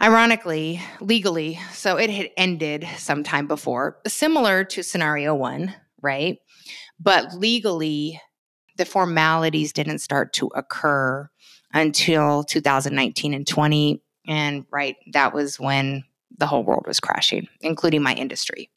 ironically, 0.01 0.81
legally, 0.99 1.59
so 1.71 1.97
it 1.97 2.09
had 2.09 2.29
ended 2.35 2.87
sometime 2.97 3.47
before, 3.47 3.99
similar 4.07 4.63
to 4.65 4.83
scenario 4.83 5.33
one, 5.35 5.73
right? 6.01 6.37
But 6.99 7.33
legally, 7.35 8.19
the 8.77 8.85
formalities 8.85 9.71
didn't 9.71 9.99
start 9.99 10.33
to 10.33 10.47
occur 10.47 11.29
until 11.73 12.43
2019 12.43 13.33
and 13.33 13.47
20. 13.47 14.01
And 14.27 14.65
right, 14.71 14.95
that 15.13 15.33
was 15.33 15.59
when 15.59 16.03
the 16.37 16.47
whole 16.47 16.63
world 16.63 16.85
was 16.87 16.99
crashing, 16.99 17.47
including 17.61 18.01
my 18.01 18.13
industry. 18.13 18.69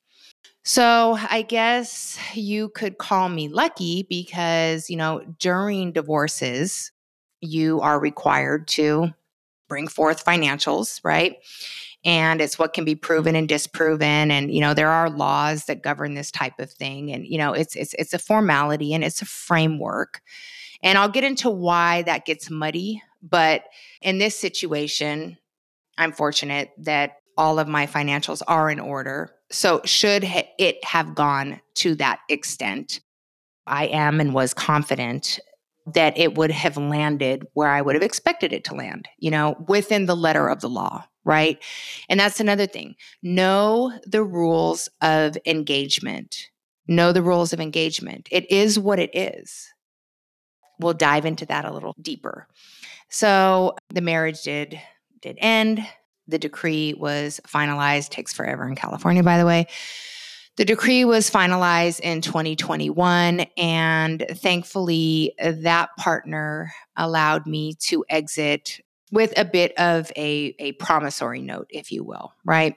So 0.69 1.17
I 1.31 1.43
guess 1.43 2.19
you 2.35 2.71
could 2.71 2.99
call 2.99 3.29
me 3.29 3.47
lucky 3.47 4.05
because, 4.11 4.91
you 4.91 4.97
know, 4.97 5.21
during 5.39 5.93
divorces, 5.93 6.91
you 7.41 7.81
are 7.83 8.01
required 8.01 8.67
to 8.71 9.15
bring 9.69 9.87
forth 9.87 10.25
financials, 10.25 10.99
right? 11.05 11.37
And 12.05 12.41
it's 12.41 12.59
what 12.59 12.73
can 12.73 12.85
be 12.85 12.97
proven 12.97 13.37
and 13.37 13.49
disproven. 13.49 14.33
And, 14.33 14.53
you 14.53 14.61
know, 14.61 14.75
there 14.75 14.91
are 14.91 15.09
laws 15.09 15.67
that 15.67 15.85
govern 15.85 16.15
this 16.15 16.33
type 16.33 16.59
of 16.59 16.73
thing. 16.73 17.13
And, 17.13 17.25
you 17.25 17.39
know, 17.39 17.53
it's 17.53 17.77
it's 17.77 17.95
it's 17.95 18.13
a 18.13 18.19
formality 18.19 18.93
and 18.93 19.05
it's 19.05 19.23
a 19.23 19.27
framework. 19.27 20.21
And 20.83 20.99
I'll 20.99 21.09
get 21.09 21.23
into 21.23 21.49
why 21.49 22.03
that 22.03 22.25
gets 22.25 22.51
muddy. 22.51 23.01
But 23.23 23.63
in 24.03 24.19
this 24.19 24.37
situation, 24.37 25.39
I'm 25.97 26.11
fortunate 26.11 26.73
that 26.79 27.19
all 27.37 27.59
of 27.59 27.69
my 27.69 27.87
financials 27.87 28.43
are 28.47 28.71
in 28.71 28.81
order 28.81 29.37
so, 29.51 29.81
should 29.85 30.25
it 30.59 30.85
have 30.85 31.15
gone 31.15 31.61
to 31.77 31.95
that 31.97 32.21
extent, 32.29 33.01
I 33.67 33.87
am 33.87 34.21
and 34.21 34.35
was 34.35 34.55
confident 34.55 35.39
that 35.87 36.19
it 36.19 36.35
would 36.37 36.51
have 36.51 36.77
landed 36.77 37.47
where 37.53 37.69
I 37.69 37.81
would 37.81 37.95
have 37.95 38.03
expected 38.03 38.53
it 38.53 38.65
to 38.65 38.75
land, 38.75 39.09
you 39.19 39.31
know, 39.31 39.57
within 39.69 40.07
the 40.07 40.17
letter 40.17 40.49
of 40.49 40.61
the 40.61 40.69
law, 40.69 41.05
right? 41.25 41.63
And 42.09 42.19
that's 42.19 42.41
another 42.41 42.67
thing. 42.67 42.97
Know 43.23 43.97
the 44.05 44.25
rules 44.25 44.89
of 45.01 45.39
engagement. 45.47 46.49
Know 46.89 47.13
the 47.13 47.23
rules 47.23 47.53
of 47.53 47.61
engagement. 47.61 48.29
It 48.33 48.51
is 48.51 48.79
what 48.81 48.99
it 48.99 49.15
is. 49.15 49.69
We'll 50.81 50.93
dive 50.93 51.25
into 51.25 51.47
that 51.47 51.65
a 51.65 51.73
little 51.73 51.95
deeper. 52.03 52.49
So 53.11 53.77
the 53.91 54.01
marriage 54.01 54.43
did 54.43 54.81
did 55.23 55.39
end. 55.41 55.87
The 56.29 56.39
decree 56.39 56.95
was 56.95 57.41
finalized, 57.47 58.11
takes 58.11 58.33
forever 58.33 58.67
in 58.67 58.75
California, 58.75 59.23
by 59.23 59.39
the 59.39 59.47
way. 59.47 59.67
The 60.57 60.65
decree 60.65 61.05
was 61.05 61.31
finalized 61.31 62.01
in 62.01 62.23
2021, 62.23 63.41
and 63.59 64.27
thankfully, 64.31 65.35
that 65.39 65.91
partner 65.99 66.73
allowed 66.97 67.47
me 67.47 67.75
to 67.81 68.07
exit 68.09 68.81
with 69.13 69.39
a 69.39 69.45
bit 69.45 69.73
of 69.79 70.11
a, 70.17 70.55
a 70.59 70.73
promissory 70.73 71.43
note, 71.43 71.67
if 71.71 71.93
you 71.93 72.03
will, 72.03 72.33
right? 72.45 72.75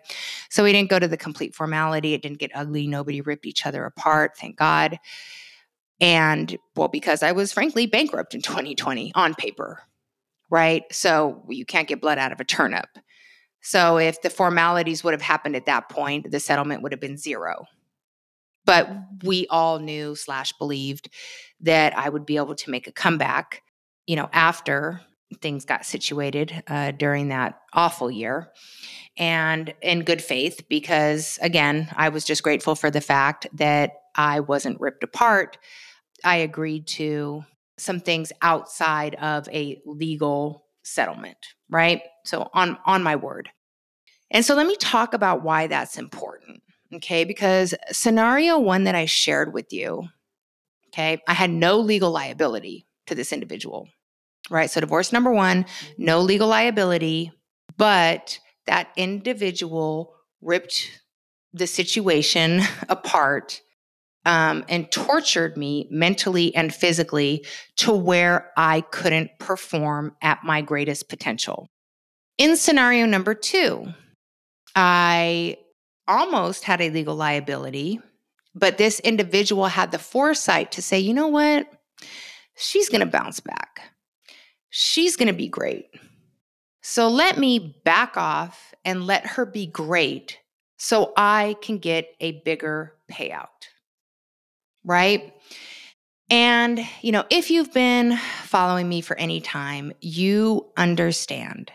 So 0.49 0.63
we 0.63 0.71
didn't 0.71 0.89
go 0.89 0.99
to 0.99 1.07
the 1.07 1.17
complete 1.17 1.55
formality. 1.55 2.13
It 2.13 2.21
didn't 2.21 2.39
get 2.39 2.51
ugly. 2.53 2.85
Nobody 2.85 3.21
ripped 3.21 3.45
each 3.45 3.65
other 3.65 3.85
apart, 3.85 4.37
thank 4.37 4.57
God. 4.57 4.99
And 6.01 6.57
well, 6.75 6.87
because 6.87 7.23
I 7.23 7.31
was 7.31 7.51
frankly 7.51 7.85
bankrupt 7.85 8.35
in 8.35 8.41
2020 8.41 9.11
on 9.15 9.35
paper, 9.35 9.81
right? 10.49 10.83
So 10.91 11.43
you 11.49 11.65
can't 11.65 11.87
get 11.87 12.01
blood 12.01 12.17
out 12.17 12.31
of 12.31 12.39
a 12.39 12.45
turnip. 12.45 12.87
So 13.61 13.97
if 13.97 14.21
the 14.21 14.29
formalities 14.29 15.03
would 15.03 15.13
have 15.13 15.21
happened 15.21 15.55
at 15.55 15.65
that 15.65 15.89
point, 15.89 16.31
the 16.31 16.39
settlement 16.39 16.81
would 16.81 16.91
have 16.91 17.01
been 17.01 17.17
zero. 17.17 17.65
But 18.65 18.89
we 19.23 19.47
all 19.49 19.79
knew 19.79 20.15
slash 20.15 20.53
believed 20.53 21.09
that 21.61 21.97
I 21.97 22.07
would 22.07 22.25
be 22.25 22.37
able 22.37 22.55
to 22.55 22.69
make 22.69 22.87
a 22.87 22.91
comeback, 22.91 23.63
you 24.05 24.15
know, 24.15 24.29
after 24.31 25.01
things 25.41 25.65
got 25.65 25.85
situated 25.85 26.63
uh, 26.67 26.91
during 26.91 27.29
that 27.29 27.59
awful 27.73 28.09
year. 28.09 28.49
And 29.17 29.73
in 29.81 30.03
good 30.03 30.21
faith 30.21 30.63
because 30.69 31.37
again 31.41 31.89
i 31.95 32.09
was 32.09 32.25
just 32.25 32.41
grateful 32.41 32.75
for 32.75 32.89
the 32.89 33.01
fact 33.01 33.47
that 33.53 33.91
i 34.15 34.39
wasn't 34.39 34.79
ripped 34.79 35.03
apart. 35.03 35.57
I 36.23 36.37
agreed 36.37 36.87
to 36.87 37.43
some 37.77 37.99
things 37.99 38.33
outside 38.41 39.15
of 39.15 39.47
a 39.49 39.81
legal 39.85 40.65
settlement 40.83 41.37
right 41.69 42.01
so 42.29 42.49
on 42.53 42.77
on 42.85 43.03
my 43.03 43.15
word. 43.15 43.49
And 44.31 44.45
so 44.45 44.55
let 44.55 44.67
me 44.67 44.75
talk 44.75 45.13
about 45.13 45.43
why 45.43 45.67
that's 45.67 45.97
important 45.97 46.61
okay? 46.93 47.23
Because 47.23 47.73
scenario 47.91 48.57
one 48.57 48.83
that 48.85 48.95
i 48.95 49.05
shared 49.05 49.53
with 49.53 49.71
you 49.71 50.07
okay 50.87 51.21
i 51.27 51.33
had 51.33 51.49
no 51.49 51.79
legal 51.79 52.11
liability 52.11 52.85
to 53.07 53.15
this 53.15 53.33
individual 53.33 53.87
right? 54.51 54.71
So 54.71 54.79
divorce 54.79 55.13
number 55.13 55.31
one 55.31 55.65
no 55.97 56.21
legal 56.21 56.47
liability 56.47 57.31
but 57.77 58.39
that 58.65 58.89
individual 58.97 60.15
ripped 60.41 61.01
the 61.53 61.67
situation 61.67 62.61
apart 62.89 63.61
um, 64.25 64.65
and 64.67 64.91
tortured 64.91 65.57
me 65.57 65.87
mentally 65.89 66.53
and 66.53 66.73
physically 66.73 67.45
to 67.77 67.93
where 67.93 68.51
I 68.57 68.81
couldn't 68.81 69.31
perform 69.39 70.15
at 70.21 70.43
my 70.43 70.61
greatest 70.61 71.07
potential. 71.07 71.69
In 72.39 72.57
scenario 72.57 73.05
number 73.05 73.35
two, 73.35 73.93
I 74.75 75.57
almost 76.07 76.63
had 76.63 76.81
a 76.81 76.89
legal 76.89 77.15
liability, 77.15 77.99
but 78.55 78.79
this 78.79 78.99
individual 79.01 79.67
had 79.67 79.91
the 79.91 79.99
foresight 79.99 80.71
to 80.71 80.81
say, 80.81 80.97
you 80.97 81.13
know 81.13 81.27
what? 81.27 81.71
She's 82.57 82.89
going 82.89 83.01
to 83.01 83.05
bounce 83.05 83.39
back. 83.39 83.81
She's 84.71 85.15
going 85.15 85.27
to 85.27 85.33
be 85.33 85.47
great. 85.47 85.91
So 86.81 87.07
let 87.07 87.37
me 87.37 87.79
back 87.85 88.17
off 88.17 88.73
and 88.83 89.05
let 89.05 89.27
her 89.27 89.45
be 89.45 89.67
great 89.67 90.39
so 90.77 91.13
I 91.15 91.55
can 91.61 91.77
get 91.77 92.15
a 92.19 92.41
bigger 92.41 92.95
payout 93.11 93.47
right? 94.83 95.33
And, 96.29 96.79
you 97.01 97.11
know, 97.11 97.25
if 97.29 97.49
you've 97.49 97.73
been 97.73 98.17
following 98.43 98.87
me 98.87 99.01
for 99.01 99.17
any 99.17 99.41
time, 99.41 99.93
you 100.01 100.67
understand 100.77 101.71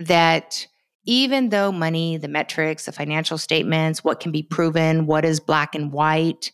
that 0.00 0.66
even 1.04 1.48
though 1.48 1.72
money, 1.72 2.16
the 2.16 2.28
metrics, 2.28 2.86
the 2.86 2.92
financial 2.92 3.38
statements, 3.38 4.04
what 4.04 4.20
can 4.20 4.32
be 4.32 4.42
proven, 4.42 5.06
what 5.06 5.24
is 5.24 5.40
black 5.40 5.74
and 5.74 5.92
white, 5.92 6.52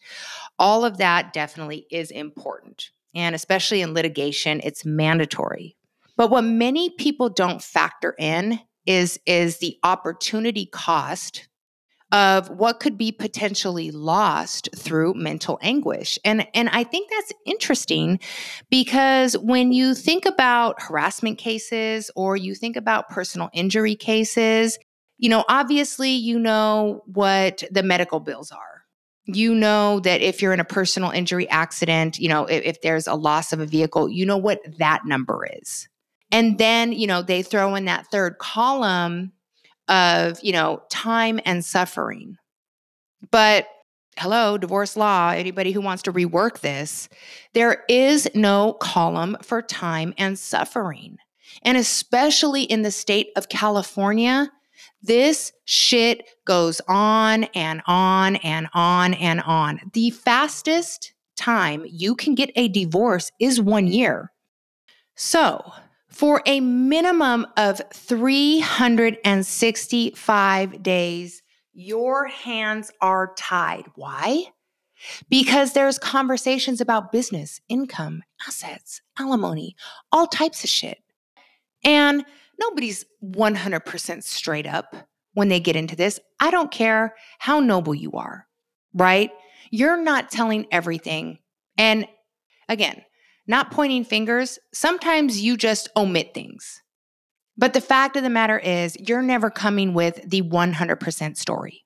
all 0.59 0.85
of 0.85 0.99
that 0.99 1.33
definitely 1.33 1.87
is 1.91 2.11
important. 2.11 2.91
And 3.15 3.35
especially 3.35 3.83
in 3.83 3.95
litigation, 3.95 4.61
it's 4.63 4.85
mandatory. 4.85 5.77
But 6.17 6.31
what 6.31 6.45
many 6.45 6.91
people 6.91 7.29
don't 7.29 7.63
factor 7.63 8.15
in 8.19 8.61
is, 8.87 9.19
is 9.27 9.59
the 9.59 9.79
opportunity 9.83 10.67
cost 10.67 11.49
of 12.12 12.49
what 12.51 12.79
could 12.79 12.97
be 12.97 13.11
potentially 13.11 13.90
lost 13.90 14.69
through 14.77 15.14
mental 15.14 15.59
anguish. 15.61 16.19
And 16.25 16.47
and 16.55 16.69
I 16.69 16.85
think 16.85 17.11
that's 17.11 17.33
interesting 17.45 18.21
because 18.71 19.37
when 19.38 19.73
you 19.73 19.95
think 19.95 20.25
about 20.25 20.81
harassment 20.81 21.38
cases 21.38 22.11
or 22.14 22.37
you 22.37 22.55
think 22.55 22.77
about 22.77 23.09
personal 23.09 23.51
injury 23.53 23.97
cases, 23.97 24.79
you 25.19 25.29
know, 25.29 25.45
obviously 25.49 26.11
you 26.12 26.38
know 26.38 27.03
what 27.07 27.64
the 27.71 27.83
medical 27.83 28.21
bills 28.21 28.53
are. 28.53 28.61
You 29.25 29.57
know 29.57 29.99
that 30.01 30.21
if 30.21 30.40
you're 30.40 30.53
in 30.53 30.61
a 30.61 30.64
personal 30.64 31.11
injury 31.11 31.49
accident, 31.49 32.19
you 32.19 32.29
know, 32.29 32.45
if, 32.45 32.62
if 32.64 32.83
there's 32.83 33.09
a 33.09 33.14
loss 33.14 33.53
of 33.53 33.59
a 33.59 33.66
vehicle, 33.66 34.09
you 34.09 34.25
know 34.25 34.37
what 34.37 34.61
that 34.79 35.01
number 35.05 35.45
is. 35.61 35.88
And 36.31 36.59
then, 36.59 36.92
you 36.92 37.09
know, 37.09 37.23
they 37.23 37.42
throw 37.42 37.75
in 37.75 37.87
that 37.87 38.07
third 38.12 38.38
column 38.38 39.33
of, 39.88 40.38
you 40.42 40.53
know, 40.53 40.83
time 40.90 41.40
and 41.44 41.64
suffering. 41.64 42.37
But 43.31 43.66
hello, 44.18 44.57
divorce 44.57 44.96
law, 44.96 45.31
anybody 45.31 45.72
who 45.72 45.81
wants 45.81 46.03
to 46.05 46.12
rework 46.12 46.61
this, 46.61 47.09
there 47.55 47.85
is 47.88 48.29
no 48.35 48.75
column 48.75 49.37
for 49.42 49.62
time 49.62 50.14
and 50.16 50.38
suffering. 50.38 51.18
And 51.62 51.77
especially 51.77 52.62
in 52.62 52.83
the 52.83 52.90
state 52.90 53.29
of 53.37 53.49
California, 53.49 54.51
this 55.03 55.53
shit 55.64 56.29
goes 56.44 56.81
on 56.88 57.44
and 57.55 57.83
on 57.87 58.37
and 58.37 58.68
on 58.75 59.14
and 59.14 59.40
on. 59.42 59.81
The 59.92 60.11
fastest 60.11 61.12
time 61.37 61.85
you 61.88 62.14
can 62.14 62.35
get 62.35 62.51
a 62.57 62.68
divorce 62.68 63.31
is 63.38 63.61
one 63.61 63.87
year. 63.87 64.33
So, 65.14 65.72
for 66.17 66.43
a 66.47 66.61
minimum 66.61 67.47
of 67.59 67.83
365 67.93 70.83
days, 70.83 71.43
your 71.75 72.27
hands 72.27 72.91
are 73.03 73.35
tied. 73.37 73.85
Why? 73.97 74.45
Because 75.29 75.75
there's 75.75 75.99
conversations 75.99 76.81
about 76.81 77.13
business, 77.13 77.61
income, 77.69 78.23
assets, 78.49 79.03
alimony, 79.19 79.77
all 80.11 80.27
types 80.27 80.65
of 80.65 80.71
shit. 80.71 80.97
And 81.85 82.25
nobody's 82.59 83.05
100% 83.23 84.23
straight 84.23 84.67
up 84.67 84.97
when 85.35 85.51
they 85.51 85.61
get 85.61 85.77
into 85.77 85.97
this. 85.97 86.19
I 86.41 86.51
don't 86.51 86.71
care 86.71 87.15
how 87.39 87.61
noble 87.61 87.95
you 87.95 88.13
are, 88.13 88.47
right? 88.95 89.33
You're 89.71 90.03
not 90.03 90.31
telling 90.31 90.65
everything. 90.73 91.41
And 91.77 92.09
again, 92.71 93.03
not 93.47 93.71
pointing 93.71 94.05
fingers, 94.05 94.59
sometimes 94.73 95.41
you 95.41 95.57
just 95.57 95.89
omit 95.97 96.35
things. 96.35 96.83
But 97.57 97.73
the 97.73 97.81
fact 97.81 98.17
of 98.17 98.23
the 98.23 98.31
matter 98.31 98.59
is, 98.59 98.97
you're 98.99 99.23
never 99.23 99.51
coming 99.51 99.95
with 99.95 100.21
the 100.29 100.43
100% 100.43 101.37
story. 101.37 101.85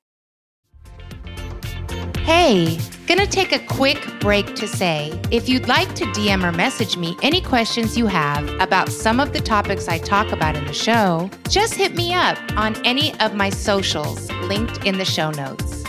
Hey, 2.18 2.78
gonna 3.06 3.26
take 3.26 3.52
a 3.52 3.58
quick 3.66 3.98
break 4.20 4.54
to 4.54 4.68
say 4.68 5.18
if 5.30 5.48
you'd 5.48 5.66
like 5.66 5.94
to 5.96 6.04
DM 6.06 6.44
or 6.44 6.52
message 6.52 6.96
me 6.96 7.16
any 7.22 7.40
questions 7.40 7.96
you 7.98 8.06
have 8.06 8.48
about 8.60 8.88
some 8.88 9.18
of 9.18 9.32
the 9.32 9.40
topics 9.40 9.88
I 9.88 9.98
talk 9.98 10.30
about 10.30 10.54
in 10.54 10.64
the 10.66 10.72
show, 10.72 11.30
just 11.48 11.74
hit 11.74 11.94
me 11.96 12.14
up 12.14 12.38
on 12.56 12.76
any 12.86 13.18
of 13.20 13.34
my 13.34 13.50
socials 13.50 14.30
linked 14.42 14.84
in 14.84 14.98
the 14.98 15.04
show 15.04 15.30
notes. 15.30 15.82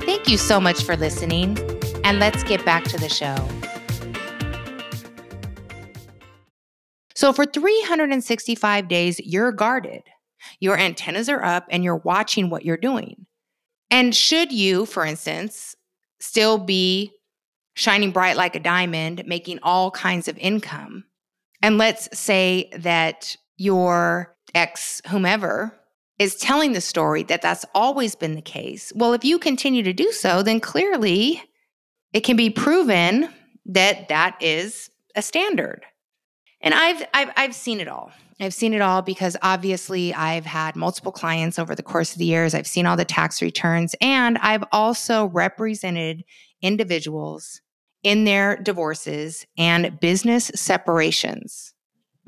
Thank 0.00 0.28
you 0.28 0.36
so 0.36 0.60
much 0.60 0.82
for 0.82 0.96
listening, 0.96 1.58
and 2.02 2.18
let's 2.18 2.42
get 2.42 2.64
back 2.64 2.84
to 2.84 2.96
the 2.96 3.08
show. 3.08 3.36
So 7.24 7.32
for 7.32 7.46
365 7.46 8.86
days, 8.86 9.18
you're 9.18 9.50
guarded. 9.50 10.02
Your 10.60 10.76
antennas 10.76 11.30
are 11.30 11.42
up 11.42 11.64
and 11.70 11.82
you're 11.82 11.96
watching 11.96 12.50
what 12.50 12.66
you're 12.66 12.76
doing. 12.76 13.24
And 13.90 14.14
should 14.14 14.52
you, 14.52 14.84
for 14.84 15.06
instance, 15.06 15.74
still 16.20 16.58
be 16.58 17.12
shining 17.72 18.10
bright 18.10 18.36
like 18.36 18.54
a 18.54 18.60
diamond, 18.60 19.22
making 19.24 19.60
all 19.62 19.90
kinds 19.90 20.28
of 20.28 20.36
income, 20.36 21.04
and 21.62 21.78
let's 21.78 22.10
say 22.12 22.68
that 22.76 23.38
your 23.56 24.36
ex, 24.54 25.00
whomever, 25.08 25.74
is 26.18 26.36
telling 26.36 26.74
the 26.74 26.80
story 26.82 27.22
that 27.22 27.40
that's 27.40 27.64
always 27.74 28.14
been 28.14 28.34
the 28.34 28.42
case. 28.42 28.92
Well, 28.94 29.14
if 29.14 29.24
you 29.24 29.38
continue 29.38 29.82
to 29.82 29.94
do 29.94 30.12
so, 30.12 30.42
then 30.42 30.60
clearly 30.60 31.42
it 32.12 32.20
can 32.20 32.36
be 32.36 32.50
proven 32.50 33.30
that 33.64 34.08
that 34.10 34.36
is 34.42 34.90
a 35.16 35.22
standard 35.22 35.86
And 36.64 36.72
I've, 36.72 37.06
I've, 37.12 37.30
I've 37.36 37.54
seen 37.54 37.78
it 37.78 37.88
all. 37.88 38.10
I've 38.40 38.54
seen 38.54 38.72
it 38.72 38.80
all 38.80 39.02
because 39.02 39.36
obviously 39.42 40.12
I've 40.14 40.46
had 40.46 40.74
multiple 40.74 41.12
clients 41.12 41.58
over 41.58 41.74
the 41.74 41.82
course 41.82 42.12
of 42.12 42.18
the 42.18 42.24
years. 42.24 42.54
I've 42.54 42.66
seen 42.66 42.86
all 42.86 42.96
the 42.96 43.04
tax 43.04 43.40
returns, 43.42 43.94
and 44.00 44.38
I've 44.38 44.64
also 44.72 45.26
represented 45.26 46.24
individuals 46.62 47.60
in 48.02 48.24
their 48.24 48.56
divorces 48.56 49.46
and 49.56 50.00
business 50.00 50.50
separations. 50.54 51.74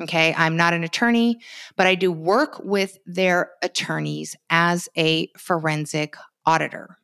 Okay, 0.01 0.35
I'm 0.37 0.57
not 0.57 0.75
an 0.75 0.85
attorney, 0.85 1.40
but 1.77 1.87
I 1.87 1.94
do 1.94 2.12
work 2.12 2.61
with 2.62 2.99
their 3.07 3.53
attorneys 3.62 4.37
as 4.51 4.90
a 4.96 5.29
forensic 5.38 6.14
auditor. 6.44 6.99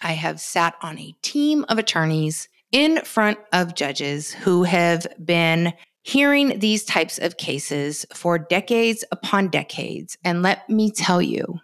I 0.00 0.12
have 0.12 0.40
sat 0.40 0.74
on 0.80 0.98
a 0.98 1.14
team 1.20 1.66
of 1.68 1.78
attorneys 1.78 2.48
in 2.72 3.02
front 3.04 3.38
of 3.52 3.74
judges 3.74 4.32
who 4.32 4.64
have 4.64 5.06
been 5.22 5.74
hearing 6.02 6.58
these 6.58 6.84
types 6.84 7.18
of 7.18 7.36
cases 7.36 8.04
for 8.12 8.38
decades 8.38 9.04
upon 9.10 9.48
decades. 9.48 10.18
And 10.24 10.42
let 10.42 10.68
me 10.68 10.90
tell 10.90 11.22
you, 11.22 11.60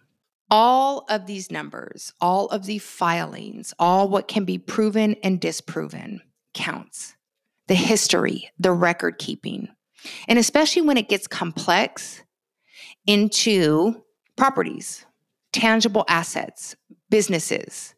all 0.50 1.04
of 1.08 1.26
these 1.26 1.50
numbers, 1.50 2.12
all 2.20 2.46
of 2.46 2.64
the 2.64 2.78
filings, 2.78 3.74
all 3.78 4.08
what 4.08 4.28
can 4.28 4.44
be 4.44 4.58
proven 4.58 5.14
and 5.22 5.40
disproven 5.40 6.22
counts. 6.54 7.14
The 7.66 7.74
history, 7.74 8.50
the 8.58 8.72
record 8.72 9.18
keeping, 9.18 9.68
and 10.26 10.38
especially 10.38 10.82
when 10.82 10.96
it 10.96 11.08
gets 11.08 11.26
complex 11.26 12.22
into 13.06 14.02
properties, 14.36 15.04
tangible 15.52 16.04
assets, 16.08 16.76
businesses. 17.10 17.94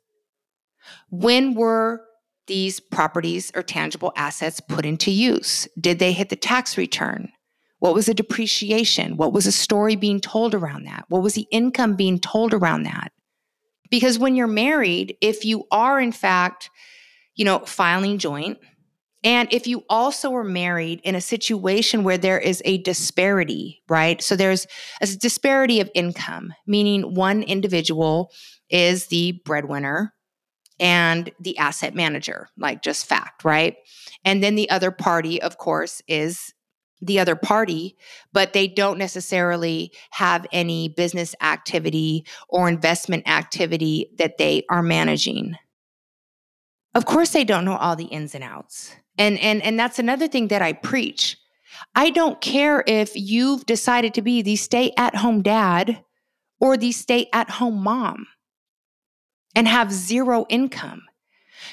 When 1.11 1.55
were 1.55 2.05
these 2.51 2.81
properties 2.81 3.53
or 3.55 3.63
tangible 3.63 4.13
assets 4.17 4.59
put 4.59 4.85
into 4.85 5.13
use? 5.13 5.69
Did 5.81 6.01
they 6.01 6.13
hit 6.13 6.31
the 6.31 6.37
tax 6.37 6.77
return? 6.77 7.31
What 7.79 7.95
was 7.95 8.07
the 8.07 8.15
depreciation? 8.15 9.17
What 9.17 9.33
was 9.33 9.45
the 9.45 9.53
story 9.53 9.95
being 9.95 10.21
told 10.21 10.53
around 10.53 10.85
that? 10.85 11.05
What 11.09 11.23
was 11.23 11.35
the 11.35 11.47
income 11.53 11.95
being 11.95 12.19
told 12.19 12.53
around 12.53 12.83
that? 12.83 13.13
Because 13.89 14.19
when 14.19 14.35
you're 14.35 14.49
married, 14.49 15.17
if 15.21 15.45
you 15.45 15.65
are 15.71 16.01
in 16.01 16.11
fact, 16.11 16.71
you 17.37 17.45
know, 17.45 17.61
filing 17.61 18.19
joint, 18.19 18.59
and 19.23 19.53
if 19.53 19.69
you 19.69 19.85
also 19.89 20.35
are 20.35 20.43
married 20.43 21.01
in 21.05 21.15
a 21.15 21.21
situation 21.21 22.03
where 22.03 22.19
there 22.19 22.39
is 22.39 22.61
a 22.65 22.79
disparity, 22.79 23.81
right? 23.89 24.21
So 24.21 24.35
there's 24.35 24.67
a 25.01 25.07
disparity 25.07 25.81
of 25.81 25.89
income, 25.95 26.53
meaning 26.67 27.15
one 27.15 27.45
individual 27.45 28.33
is 28.71 29.07
the 29.07 29.41
breadwinner 29.45 30.13
and 30.81 31.31
the 31.39 31.59
asset 31.59 31.95
manager, 31.95 32.49
like 32.57 32.83
just 32.83 33.07
fact, 33.07 33.45
right? 33.45 33.77
And 34.25 34.43
then 34.43 34.55
the 34.55 34.71
other 34.71 34.91
party, 34.91 35.41
of 35.41 35.59
course, 35.59 36.03
is 36.09 36.55
the 37.03 37.21
other 37.21 37.37
party, 37.37 37.97
but 38.33 38.53
they 38.53 38.67
don't 38.67 38.99
necessarily 38.99 39.93
have 40.11 40.47
any 40.53 40.89
business 40.89 41.35
activity 41.41 42.25
or 42.49 42.69
investment 42.69 43.29
activity 43.29 44.11
that 44.19 44.39
they 44.39 44.65
are 44.71 44.83
managing. 44.83 45.57
Of 46.95 47.07
course, 47.07 47.31
they 47.31 47.45
don't 47.45 47.65
know 47.65 47.77
all 47.77 47.97
the 47.97 48.05
ins 48.05 48.35
and 48.35 48.45
outs. 48.45 48.95
And, 49.17 49.39
and, 49.39 49.63
and 49.63 49.79
that's 49.79 49.99
another 49.99 50.29
thing 50.29 50.49
that 50.49 50.63
I 50.63 50.73
preach. 50.73 51.37
I 51.95 52.11
don't 52.11 52.41
care 52.41 52.83
if 52.87 53.13
you've 53.15 53.65
decided 53.65 54.15
to 54.15 54.23
be 54.23 54.43
the 54.43 54.57
stay 54.57 54.93
at 54.97 55.17
home 55.17 55.43
dad 55.43 56.05
or 56.59 56.77
the 56.77 56.93
stay 56.93 57.29
at 57.33 57.51
home 57.51 57.83
mom 57.83 58.27
and 59.55 59.67
have 59.69 59.93
zero 59.93 60.47
income. 60.49 61.03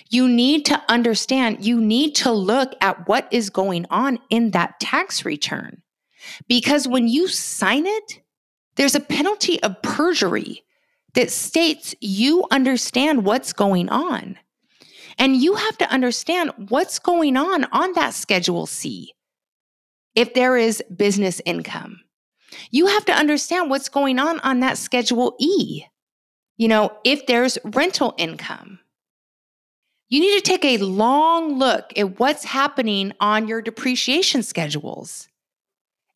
You 0.10 0.28
need 0.28 0.66
to 0.66 0.82
understand, 0.90 1.66
you 1.66 1.80
need 1.82 2.16
to 2.16 2.32
look 2.32 2.74
at 2.82 3.08
what 3.08 3.28
is 3.32 3.50
going 3.50 3.86
on 3.90 4.20
in 4.30 4.52
that 4.52 4.80
tax 4.80 5.26
return. 5.26 5.82
Because 6.48 6.88
when 6.88 7.08
you 7.08 7.28
sign 7.28 7.86
it, 7.86 8.22
there's 8.76 8.96
a 8.96 9.00
penalty 9.00 9.62
of 9.64 9.82
perjury 9.82 10.64
that 11.14 11.32
states 11.32 11.96
you 12.00 12.46
understand 12.52 13.26
what's 13.26 13.54
going 13.54 13.90
on. 13.90 14.38
And 15.18 15.36
you 15.38 15.56
have 15.56 15.78
to 15.80 15.92
understand 15.92 16.52
what's 16.70 17.00
going 17.00 17.38
on 17.38 17.66
on 17.66 17.94
that 17.94 18.14
Schedule 18.14 18.68
C 18.68 19.14
if 20.14 20.34
there 20.34 20.58
is 20.58 20.84
business 20.96 21.42
income. 21.46 22.02
You 22.70 22.88
have 22.88 23.06
to 23.06 23.14
understand 23.14 23.70
what's 23.70 23.90
going 23.90 24.20
on 24.20 24.40
on 24.42 24.60
that 24.60 24.78
Schedule 24.78 25.36
E 25.40 25.84
you 26.58 26.68
know, 26.68 26.98
if 27.04 27.26
there's 27.28 27.58
rental 27.64 28.14
income. 28.18 28.80
You 30.10 30.22
need 30.22 30.36
to 30.36 30.42
take 30.42 30.66
a 30.66 30.78
long 30.78 31.60
look 31.60 31.92
at 31.98 32.20
what's 32.20 32.46
happening 32.46 33.14
on 33.20 33.48
your 33.48 33.62
depreciation 33.62 34.42
schedules 34.42 35.28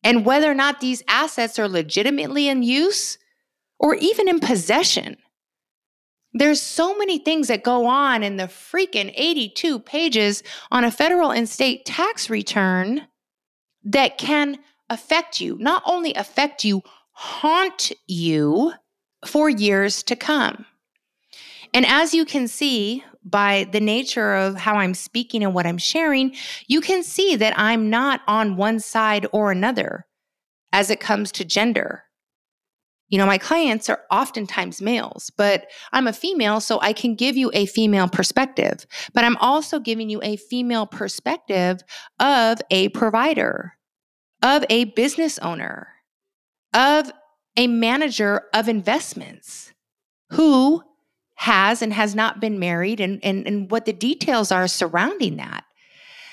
and 0.02 0.24
whether 0.24 0.50
or 0.50 0.54
not 0.54 0.80
these 0.80 1.02
assets 1.08 1.58
are 1.58 1.68
legitimately 1.68 2.48
in 2.48 2.62
use 2.62 3.18
or 3.78 3.94
even 3.94 4.28
in 4.28 4.40
possession. 4.40 5.18
There's 6.32 6.62
so 6.62 6.96
many 6.96 7.18
things 7.18 7.48
that 7.48 7.62
go 7.62 7.86
on 7.86 8.22
in 8.22 8.38
the 8.38 8.44
freaking 8.44 9.12
82 9.14 9.80
pages 9.80 10.42
on 10.70 10.84
a 10.84 10.90
federal 10.90 11.30
and 11.30 11.46
state 11.46 11.84
tax 11.84 12.30
return 12.30 13.06
that 13.84 14.16
can 14.16 14.58
affect 14.88 15.40
you, 15.40 15.58
not 15.58 15.82
only 15.84 16.14
affect 16.14 16.64
you, 16.64 16.82
haunt 17.10 17.92
you 18.06 18.72
for 19.26 19.48
years 19.48 20.02
to 20.04 20.16
come. 20.16 20.66
And 21.74 21.86
as 21.86 22.12
you 22.12 22.24
can 22.24 22.48
see 22.48 23.04
by 23.24 23.68
the 23.70 23.80
nature 23.80 24.34
of 24.34 24.56
how 24.56 24.76
I'm 24.76 24.94
speaking 24.94 25.44
and 25.44 25.54
what 25.54 25.66
I'm 25.66 25.78
sharing, 25.78 26.34
you 26.66 26.80
can 26.80 27.02
see 27.02 27.36
that 27.36 27.58
I'm 27.58 27.88
not 27.88 28.20
on 28.26 28.56
one 28.56 28.80
side 28.80 29.26
or 29.32 29.52
another 29.52 30.06
as 30.72 30.90
it 30.90 31.00
comes 31.00 31.30
to 31.32 31.44
gender. 31.44 32.04
You 33.08 33.18
know, 33.18 33.26
my 33.26 33.38
clients 33.38 33.90
are 33.90 34.00
oftentimes 34.10 34.80
males, 34.80 35.30
but 35.36 35.66
I'm 35.92 36.06
a 36.06 36.14
female, 36.14 36.60
so 36.60 36.80
I 36.80 36.94
can 36.94 37.14
give 37.14 37.36
you 37.36 37.50
a 37.52 37.66
female 37.66 38.08
perspective. 38.08 38.86
But 39.12 39.24
I'm 39.24 39.36
also 39.36 39.78
giving 39.78 40.08
you 40.08 40.20
a 40.22 40.36
female 40.36 40.86
perspective 40.86 41.82
of 42.18 42.58
a 42.70 42.88
provider, 42.88 43.74
of 44.42 44.64
a 44.70 44.84
business 44.84 45.38
owner, 45.40 45.88
of 46.72 47.12
a 47.56 47.66
manager 47.66 48.44
of 48.54 48.68
investments 48.68 49.72
who 50.30 50.82
has 51.34 51.82
and 51.82 51.92
has 51.92 52.14
not 52.14 52.40
been 52.40 52.58
married 52.58 53.00
and, 53.00 53.22
and, 53.24 53.46
and 53.46 53.70
what 53.70 53.84
the 53.84 53.92
details 53.92 54.52
are 54.52 54.68
surrounding 54.68 55.36
that. 55.36 55.64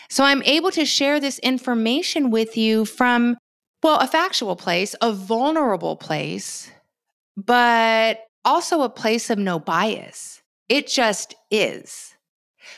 So 0.10 0.24
I'm 0.24 0.44
able 0.44 0.72
to 0.72 0.86
share 0.86 1.20
this 1.20 1.40
information 1.40 2.32
with 2.32 2.58
you 2.58 2.86
from, 2.86 3.38
well, 3.84 4.00
a 4.00 4.08
factual 4.08 4.56
place, 4.56 4.96
a 5.02 5.12
vulnerable 5.12 5.96
place, 5.96 6.72
but 7.36 8.20
also 8.46 8.82
a 8.82 8.90
place 8.90 9.30
of 9.30 9.38
no 9.38 9.60
bias. 9.60 10.42
It 10.68 10.88
just 10.88 11.36
is. 11.52 12.16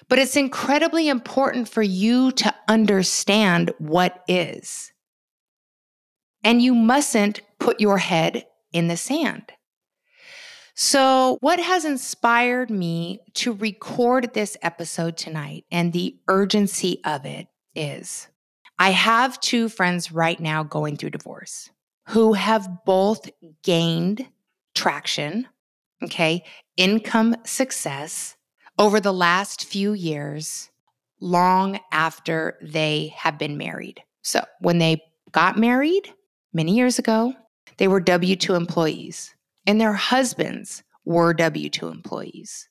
But 0.07 0.19
it's 0.19 0.35
incredibly 0.35 1.09
important 1.09 1.67
for 1.67 1.81
you 1.81 2.31
to 2.33 2.53
understand 2.67 3.71
what 3.77 4.23
is. 4.27 4.91
And 6.43 6.61
you 6.61 6.73
mustn't 6.73 7.41
put 7.61 7.79
your 7.79 7.99
head 7.99 8.45
in 8.73 8.87
the 8.87 8.97
sand. 8.97 9.53
So, 10.73 11.37
what 11.41 11.59
has 11.59 11.85
inspired 11.85 12.69
me 12.69 13.19
to 13.35 13.53
record 13.53 14.33
this 14.33 14.57
episode 14.61 15.15
tonight 15.15 15.65
and 15.71 15.93
the 15.93 16.17
urgency 16.27 17.01
of 17.05 17.25
it 17.25 17.47
is 17.75 18.27
I 18.79 18.91
have 18.91 19.39
two 19.39 19.69
friends 19.69 20.11
right 20.11 20.39
now 20.39 20.63
going 20.63 20.97
through 20.97 21.11
divorce 21.11 21.69
who 22.07 22.33
have 22.33 22.83
both 22.83 23.29
gained 23.63 24.27
traction, 24.73 25.47
okay, 26.03 26.43
income 26.77 27.35
success 27.45 28.35
over 28.79 28.99
the 28.99 29.13
last 29.13 29.65
few 29.65 29.93
years, 29.93 30.71
long 31.19 31.79
after 31.91 32.57
they 32.61 33.13
have 33.15 33.37
been 33.37 33.57
married. 33.57 34.01
So, 34.23 34.43
when 34.61 34.79
they 34.79 35.03
got 35.31 35.59
married 35.59 36.11
many 36.53 36.75
years 36.75 36.97
ago, 36.97 37.35
they 37.77 37.87
were 37.87 37.99
W 37.99 38.35
2 38.35 38.55
employees, 38.55 39.33
and 39.65 39.79
their 39.79 39.93
husbands 39.93 40.83
were 41.05 41.33
W 41.33 41.69
2 41.69 41.87
employees. 41.87 42.69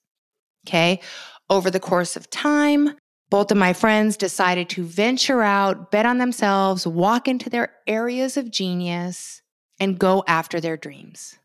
Okay. 0.67 1.01
Over 1.49 1.71
the 1.71 1.81
course 1.81 2.17
of 2.17 2.31
time, 2.31 2.97
both 3.31 3.51
of 3.51 3.57
my 3.57 3.73
friends 3.73 4.17
decided 4.17 4.69
to 4.71 4.85
venture 4.85 5.43
out, 5.43 5.91
bet 5.91 6.07
on 6.07 6.19
themselves, 6.19 6.87
walk 6.87 7.29
into 7.29 7.49
their 7.49 7.73
areas 7.87 8.37
of 8.37 8.51
genius, 8.51 9.43
and 9.79 9.99
go 9.99 10.23
after 10.27 10.61
their 10.61 10.77
dreams. 10.77 11.39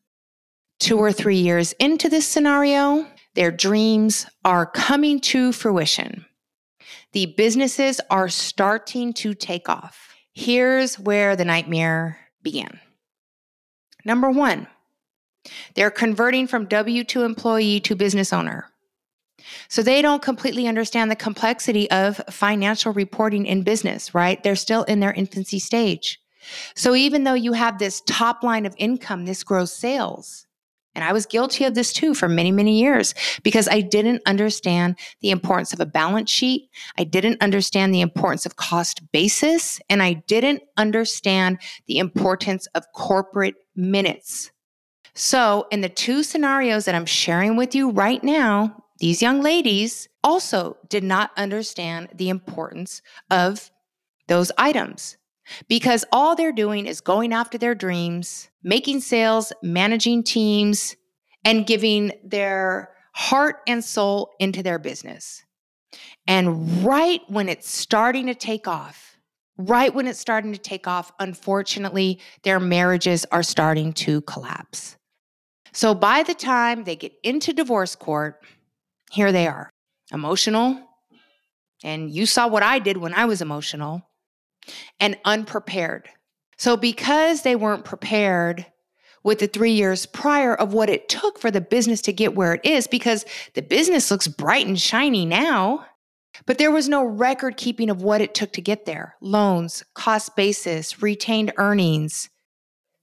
Two 0.80 0.98
or 0.98 1.12
three 1.12 1.38
years 1.38 1.74
into 1.74 2.10
this 2.10 2.28
scenario, 2.28 3.08
their 3.36 3.52
dreams 3.52 4.26
are 4.44 4.66
coming 4.66 5.20
to 5.22 5.52
fruition. 5.52 6.26
The 7.14 7.28
businesses 7.38 8.02
are 8.10 8.30
starting 8.30 9.14
to 9.14 9.34
take 9.34 9.70
off. 9.70 10.14
Here's 10.34 11.00
where 11.00 11.36
the 11.36 11.46
nightmare 11.46 12.20
began. 12.44 12.80
Number 14.06 14.30
one, 14.30 14.68
they're 15.74 15.92
converting 15.92 16.48
from 16.48 16.66
W 16.68 17.04
2 17.04 17.24
employee 17.24 17.80
to 17.82 17.96
business 17.96 18.32
owner. 18.32 18.72
So 19.68 19.84
they 19.84 20.02
don't 20.02 20.22
completely 20.22 20.68
understand 20.68 21.12
the 21.12 21.16
complexity 21.16 21.90
of 21.92 22.22
financial 22.30 22.94
reporting 22.94 23.46
in 23.46 23.64
business, 23.64 24.16
right? 24.16 24.42
They're 24.42 24.56
still 24.56 24.84
in 24.84 25.00
their 25.00 25.14
infancy 25.14 25.60
stage. 25.60 26.20
So 26.76 26.96
even 26.96 27.24
though 27.24 27.34
you 27.34 27.54
have 27.54 27.80
this 27.80 28.02
top 28.02 28.44
line 28.44 28.66
of 28.66 28.76
income, 28.78 29.26
this 29.26 29.44
gross 29.44 29.74
sales, 29.74 30.45
and 30.96 31.04
I 31.04 31.14
was 31.14 31.26
guilty 31.26 31.66
of 31.66 31.76
this 31.76 31.94
too 31.94 32.14
for 32.14 32.28
many, 32.28 32.52
many 32.52 32.80
years 32.80 33.14
because 33.44 33.68
I 33.68 33.82
didn't 33.82 34.22
understand 34.26 34.98
the 35.22 35.30
importance 35.30 35.74
of 35.74 35.80
a 35.80 35.86
balance 35.86 36.32
sheet. 36.32 36.70
I 36.98 37.04
didn't 37.04 37.42
understand 37.42 37.94
the 37.94 38.02
importance 38.02 38.46
of 38.46 38.56
cost 38.56 39.12
basis, 39.12 39.80
and 39.90 40.02
I 40.02 40.14
didn't 40.14 40.64
understand 40.78 41.60
the 41.88 42.00
importance 42.00 42.66
of 42.68 42.92
corporate 42.94 43.56
minutes. 43.76 44.52
So, 45.14 45.68
in 45.72 45.82
the 45.82 45.90
two 45.90 46.24
scenarios 46.24 46.86
that 46.86 46.96
I'm 46.96 47.06
sharing 47.06 47.56
with 47.56 47.74
you 47.76 47.92
right 47.92 48.24
now, 48.24 48.84
these 49.00 49.22
young 49.22 49.42
ladies 49.42 50.10
also 50.24 50.78
did 50.90 51.04
not 51.04 51.32
understand 51.38 52.10
the 52.14 52.30
importance 52.30 53.02
of 53.30 53.72
those 54.28 54.52
items 54.58 55.18
because 55.68 56.06
all 56.12 56.36
they're 56.36 56.52
doing 56.52 56.86
is 56.86 57.02
going 57.02 57.34
after 57.34 57.58
their 57.58 57.76
dreams, 57.76 58.50
making 58.64 59.02
sales, 59.02 59.54
managing 59.62 60.24
teams, 60.24 60.96
and 61.44 61.68
giving 61.68 62.12
their 62.24 62.90
heart 63.14 63.62
and 63.68 63.84
soul 63.84 64.32
into 64.40 64.64
their 64.64 64.80
business. 64.80 65.44
And 66.28 66.84
right 66.84 67.22
when 67.28 67.50
it's 67.50 67.70
starting 67.70 68.26
to 68.28 68.36
take 68.36 68.68
off, 68.68 69.18
right 69.58 69.94
when 69.94 70.08
it's 70.08 70.20
starting 70.20 70.52
to 70.52 70.60
take 70.60 70.88
off, 70.88 71.12
unfortunately, 71.20 72.20
their 72.44 72.60
marriages 72.60 73.26
are 73.32 73.44
starting 73.44 73.94
to 73.94 74.22
collapse. 74.22 74.98
So 75.72 75.94
by 75.94 76.24
the 76.24 76.34
time 76.34 76.84
they 76.84 76.96
get 76.96 77.14
into 77.24 77.54
divorce 77.54 77.96
court, 77.96 78.42
here 79.12 79.32
they 79.32 79.48
are 79.48 79.70
emotional. 80.12 80.82
And 81.84 82.10
you 82.10 82.26
saw 82.26 82.48
what 82.48 82.64
I 82.64 82.80
did 82.80 82.98
when 82.98 83.14
I 83.14 83.26
was 83.26 83.42
emotional 83.42 84.08
and 85.00 85.18
unprepared. 85.26 86.10
So, 86.58 86.78
because 86.78 87.42
they 87.42 87.56
weren't 87.56 87.86
prepared 87.86 88.66
with 89.24 89.40
the 89.40 89.48
three 89.48 89.72
years 89.72 90.06
prior 90.06 90.54
of 90.54 90.74
what 90.74 90.90
it 90.90 91.10
took 91.10 91.40
for 91.40 91.50
the 91.50 91.60
business 91.60 92.02
to 92.04 92.14
get 92.14 92.36
where 92.36 92.54
it 92.54 92.62
is, 92.64 92.88
because 92.88 93.26
the 93.56 93.62
business 93.62 94.12
looks 94.12 94.28
bright 94.28 94.68
and 94.68 94.80
shiny 94.80 95.26
now, 95.26 95.86
but 96.46 96.58
there 96.58 96.72
was 96.72 96.88
no 96.88 97.04
record 97.04 97.58
keeping 97.58 97.90
of 97.90 98.02
what 98.02 98.22
it 98.22 98.34
took 98.34 98.54
to 98.54 98.62
get 98.62 98.86
there 98.86 99.16
loans, 99.22 99.84
cost 99.94 100.36
basis, 100.36 101.02
retained 101.02 101.52
earnings. 101.58 102.30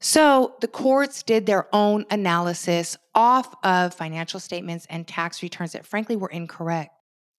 So 0.00 0.54
the 0.60 0.68
courts 0.68 1.22
did 1.22 1.46
their 1.46 1.72
own 1.74 2.06
analysis 2.10 2.96
off 3.14 3.54
of 3.64 3.94
financial 3.94 4.40
statements 4.40 4.86
and 4.90 5.06
tax 5.06 5.42
returns 5.42 5.72
that 5.72 5.86
frankly 5.86 6.16
were 6.16 6.30
incorrect. 6.30 6.90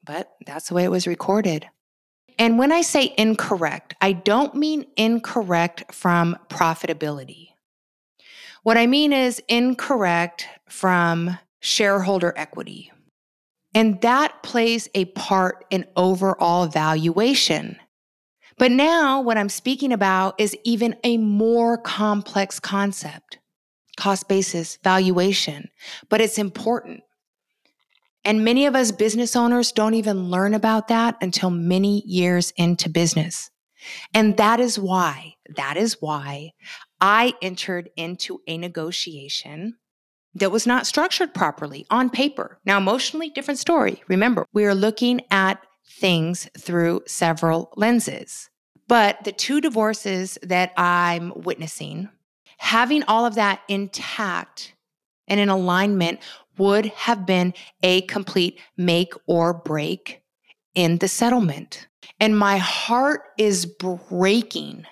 But 0.03 0.31
that's 0.45 0.69
the 0.69 0.75
way 0.75 0.83
it 0.83 0.91
was 0.91 1.07
recorded. 1.07 1.67
And 2.37 2.57
when 2.57 2.71
I 2.71 2.81
say 2.81 3.13
incorrect, 3.17 3.95
I 4.01 4.13
don't 4.13 4.55
mean 4.55 4.85
incorrect 4.97 5.93
from 5.93 6.37
profitability. 6.49 7.49
What 8.63 8.77
I 8.77 8.87
mean 8.87 9.13
is 9.13 9.41
incorrect 9.47 10.47
from 10.67 11.37
shareholder 11.59 12.33
equity. 12.35 12.91
And 13.75 13.99
that 14.01 14.43
plays 14.43 14.89
a 14.93 15.05
part 15.05 15.65
in 15.69 15.85
overall 15.95 16.67
valuation. 16.67 17.77
But 18.57 18.71
now, 18.71 19.19
what 19.21 19.37
I'm 19.37 19.49
speaking 19.49 19.91
about 19.91 20.39
is 20.39 20.55
even 20.63 20.95
a 21.03 21.17
more 21.17 21.77
complex 21.77 22.59
concept 22.59 23.39
cost 23.97 24.27
basis, 24.27 24.79
valuation, 24.83 25.69
but 26.09 26.21
it's 26.21 26.37
important. 26.37 27.01
And 28.25 28.45
many 28.45 28.65
of 28.65 28.75
us 28.75 28.91
business 28.91 29.35
owners 29.35 29.71
don't 29.71 29.95
even 29.95 30.29
learn 30.29 30.53
about 30.53 30.87
that 30.87 31.17
until 31.21 31.49
many 31.49 32.03
years 32.05 32.53
into 32.55 32.89
business. 32.89 33.49
And 34.13 34.37
that 34.37 34.59
is 34.59 34.79
why, 34.79 35.35
that 35.55 35.75
is 35.75 35.97
why 35.99 36.51
I 37.01 37.33
entered 37.41 37.89
into 37.97 38.39
a 38.47 38.57
negotiation 38.57 39.75
that 40.35 40.51
was 40.51 40.65
not 40.65 40.87
structured 40.87 41.33
properly 41.33 41.85
on 41.89 42.09
paper. 42.09 42.59
Now, 42.65 42.77
emotionally, 42.77 43.29
different 43.29 43.59
story. 43.59 44.01
Remember, 44.07 44.47
we 44.53 44.65
are 44.65 44.73
looking 44.73 45.21
at 45.29 45.59
things 45.85 46.49
through 46.57 47.03
several 47.05 47.71
lenses. 47.75 48.49
But 48.87 49.23
the 49.23 49.31
two 49.31 49.61
divorces 49.61 50.37
that 50.43 50.71
I'm 50.77 51.33
witnessing, 51.35 52.09
having 52.57 53.03
all 53.03 53.25
of 53.25 53.35
that 53.35 53.61
intact 53.67 54.73
and 55.27 55.39
in 55.39 55.49
alignment 55.49 56.19
would 56.57 56.87
have 56.87 57.25
been 57.25 57.53
a 57.81 58.01
complete 58.01 58.59
make 58.77 59.13
or 59.27 59.53
break 59.53 60.21
in 60.75 60.97
the 60.97 61.07
settlement. 61.07 61.87
And 62.19 62.37
my 62.37 62.57
heart 62.57 63.21
is 63.37 63.65
breaking 63.65 64.85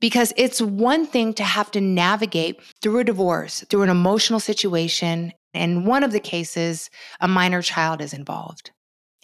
because 0.00 0.32
it's 0.36 0.60
one 0.60 1.06
thing 1.06 1.32
to 1.34 1.44
have 1.44 1.70
to 1.72 1.80
navigate 1.80 2.60
through 2.82 2.98
a 2.98 3.04
divorce, 3.04 3.64
through 3.70 3.82
an 3.82 3.88
emotional 3.88 4.40
situation. 4.40 5.32
And 5.54 5.86
one 5.86 6.02
of 6.02 6.12
the 6.12 6.20
cases, 6.20 6.90
a 7.20 7.28
minor 7.28 7.62
child 7.62 8.00
is 8.00 8.12
involved. 8.12 8.72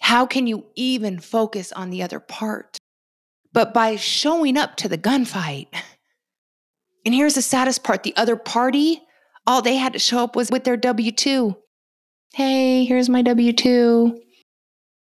How 0.01 0.25
can 0.25 0.47
you 0.47 0.65
even 0.75 1.19
focus 1.19 1.71
on 1.73 1.89
the 1.89 2.01
other 2.01 2.19
part? 2.19 2.77
But 3.51 3.73
by 3.73 3.95
showing 3.95 4.57
up 4.57 4.75
to 4.77 4.87
the 4.87 4.97
gunfight, 4.97 5.67
and 7.05 7.13
here's 7.13 7.35
the 7.35 7.41
saddest 7.41 7.83
part 7.83 8.03
the 8.03 8.15
other 8.15 8.35
party, 8.35 9.01
all 9.47 9.61
they 9.61 9.75
had 9.75 9.93
to 9.93 9.99
show 9.99 10.23
up 10.23 10.35
was 10.35 10.51
with 10.51 10.63
their 10.63 10.77
W 10.77 11.11
2 11.11 11.57
hey, 12.33 12.85
here's 12.85 13.09
my 13.09 13.21
W 13.21 13.53
2. 13.53 14.21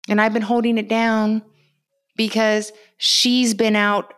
And 0.10 0.21
I've 0.21 0.34
been 0.34 0.41
holding 0.41 0.77
it 0.77 0.88
down 0.88 1.41
because 2.15 2.71
she's 2.97 3.53
been 3.53 3.75
out 3.75 4.13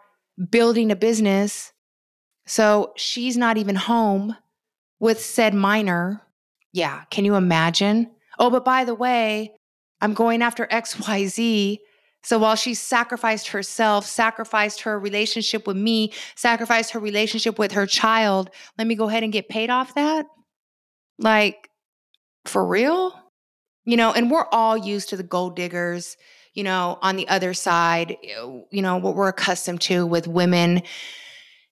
building 0.50 0.92
a 0.92 0.96
business. 0.96 1.72
So 2.46 2.94
she's 2.96 3.38
not 3.38 3.58
even 3.58 3.76
home 3.76 4.36
with 5.00 5.20
said 5.20 5.54
minor. 5.54 6.22
Yeah, 6.72 7.04
can 7.10 7.26
you 7.26 7.36
imagine? 7.36 8.12
Oh, 8.38 8.50
but 8.50 8.64
by 8.66 8.86
the 8.86 8.96
way, 8.96 9.54
I'm 10.02 10.14
going 10.14 10.42
after 10.42 10.68
XYZ. 10.68 11.80
So 12.24 12.38
while 12.38 12.56
she 12.56 12.74
sacrificed 12.74 13.50
herself, 13.50 14.06
sacrificed 14.06 14.82
her 14.82 15.00
relationship 15.00 15.66
with 15.66 15.78
me, 15.78 16.14
sacrificed 16.36 16.92
her 16.92 17.00
relationship 17.00 17.58
with 17.58 17.72
her 17.72 17.86
child, 17.86 18.50
let 18.78 18.88
me 18.88 18.96
go 18.96 19.08
ahead 19.08 19.24
and 19.24 19.34
get 19.34 19.50
paid 19.50 19.70
off 19.70 19.96
that? 19.96 20.26
Like, 21.18 21.69
for 22.50 22.66
real? 22.66 23.14
You 23.86 23.98
know, 23.98 24.12
and 24.12 24.30
we're 24.30 24.48
all 24.52 24.78
used 24.78 25.10
to 25.10 25.18
the 25.18 25.24
gold 25.24 25.56
diggers, 25.56 26.18
you 26.54 26.64
know, 26.64 27.00
on 27.02 27.16
the 27.16 27.28
other 27.30 27.54
side, 27.54 28.18
eh, 28.24 28.60
you 28.72 28.82
know, 28.82 28.98
what 28.98 29.16
we're 29.16 29.30
accustomed 29.30 29.82
to 29.82 30.06
with 30.06 30.28
women, 30.28 30.82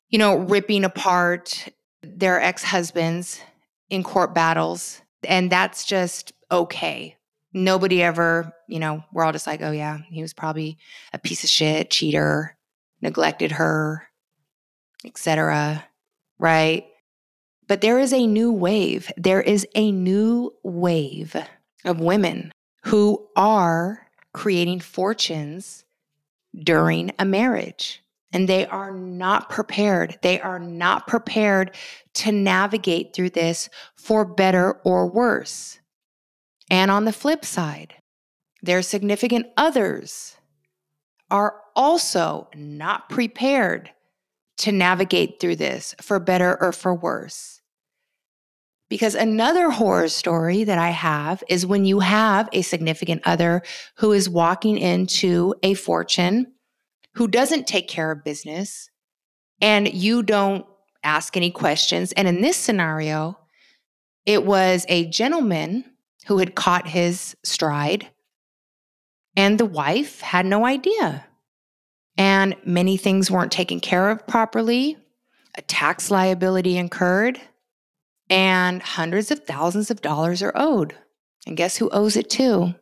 you 0.09 0.17
know, 0.17 0.37
ripping 0.37 0.83
apart 0.83 1.67
their 2.01 2.41
ex 2.41 2.63
husbands 2.63 3.41
in 3.89 4.03
court 4.03 4.33
battles. 4.33 5.01
And 5.23 5.51
that's 5.51 5.85
just 5.85 6.31
okay. 6.51 7.17
Nobody 7.53 8.03
ever, 8.03 8.53
you 8.67 8.79
know, 8.79 9.03
we're 9.11 9.23
all 9.23 9.31
just 9.31 9.47
like, 9.47 9.61
oh, 9.61 9.71
yeah, 9.71 9.99
he 10.09 10.21
was 10.21 10.33
probably 10.33 10.77
a 11.11 11.19
piece 11.19 11.43
of 11.43 11.49
shit, 11.49 11.89
cheater, 11.89 12.55
neglected 13.01 13.53
her, 13.53 14.03
etc. 15.05 15.83
Right? 16.39 16.85
But 17.67 17.81
there 17.81 17.99
is 17.99 18.13
a 18.13 18.25
new 18.25 18.51
wave. 18.51 19.11
There 19.17 19.41
is 19.41 19.67
a 19.75 19.91
new 19.91 20.53
wave 20.63 21.35
of 21.83 21.99
women 21.99 22.51
who 22.85 23.27
are 23.35 24.07
creating 24.33 24.79
fortunes 24.79 25.83
during 26.57 27.11
a 27.19 27.25
marriage. 27.25 28.01
And 28.33 28.47
they 28.47 28.65
are 28.65 28.91
not 28.91 29.49
prepared. 29.49 30.19
They 30.21 30.39
are 30.41 30.59
not 30.59 31.07
prepared 31.07 31.75
to 32.15 32.31
navigate 32.31 33.13
through 33.13 33.31
this 33.31 33.69
for 33.95 34.25
better 34.25 34.73
or 34.83 35.07
worse. 35.07 35.79
And 36.69 36.91
on 36.91 37.05
the 37.05 37.13
flip 37.13 37.45
side, 37.45 37.95
their 38.61 38.81
significant 38.81 39.47
others 39.55 40.35
are 41.29 41.61
also 41.75 42.49
not 42.53 43.09
prepared 43.09 43.91
to 44.57 44.71
navigate 44.71 45.39
through 45.39 45.55
this 45.55 45.95
for 46.01 46.19
better 46.19 46.57
or 46.61 46.71
for 46.71 46.93
worse. 46.93 47.61
Because 48.89 49.15
another 49.15 49.69
horror 49.69 50.07
story 50.07 50.63
that 50.63 50.77
I 50.77 50.89
have 50.89 51.43
is 51.49 51.65
when 51.65 51.85
you 51.85 51.99
have 51.99 52.47
a 52.53 52.61
significant 52.61 53.21
other 53.25 53.61
who 53.97 54.13
is 54.13 54.29
walking 54.29 54.77
into 54.77 55.53
a 55.61 55.73
fortune, 55.73 56.53
who 57.15 57.27
doesn't 57.27 57.67
take 57.67 57.87
care 57.87 58.11
of 58.11 58.23
business, 58.23 58.89
and 59.59 59.93
you 59.93 60.23
don't 60.23 60.65
ask 61.03 61.35
any 61.35 61.51
questions. 61.51 62.11
And 62.13 62.27
in 62.27 62.41
this 62.41 62.55
scenario, 62.57 63.37
it 64.25 64.45
was 64.45 64.85
a 64.87 65.09
gentleman 65.09 65.83
who 66.27 66.37
had 66.37 66.55
caught 66.55 66.87
his 66.87 67.35
stride, 67.43 68.07
and 69.35 69.57
the 69.57 69.65
wife 69.65 70.21
had 70.21 70.45
no 70.45 70.65
idea. 70.65 71.25
And 72.17 72.55
many 72.65 72.97
things 72.97 73.29
weren't 73.29 73.51
taken 73.51 73.79
care 73.79 74.09
of 74.09 74.25
properly, 74.27 74.97
a 75.55 75.61
tax 75.61 76.09
liability 76.09 76.77
incurred 76.77 77.39
and 78.29 78.81
hundreds 78.81 79.31
of 79.31 79.45
thousands 79.45 79.89
of 79.91 80.01
dollars 80.01 80.41
are 80.41 80.51
owed. 80.55 80.95
And 81.45 81.55
guess 81.55 81.77
who 81.77 81.89
owes 81.91 82.17
it 82.17 82.29
to? 82.31 82.75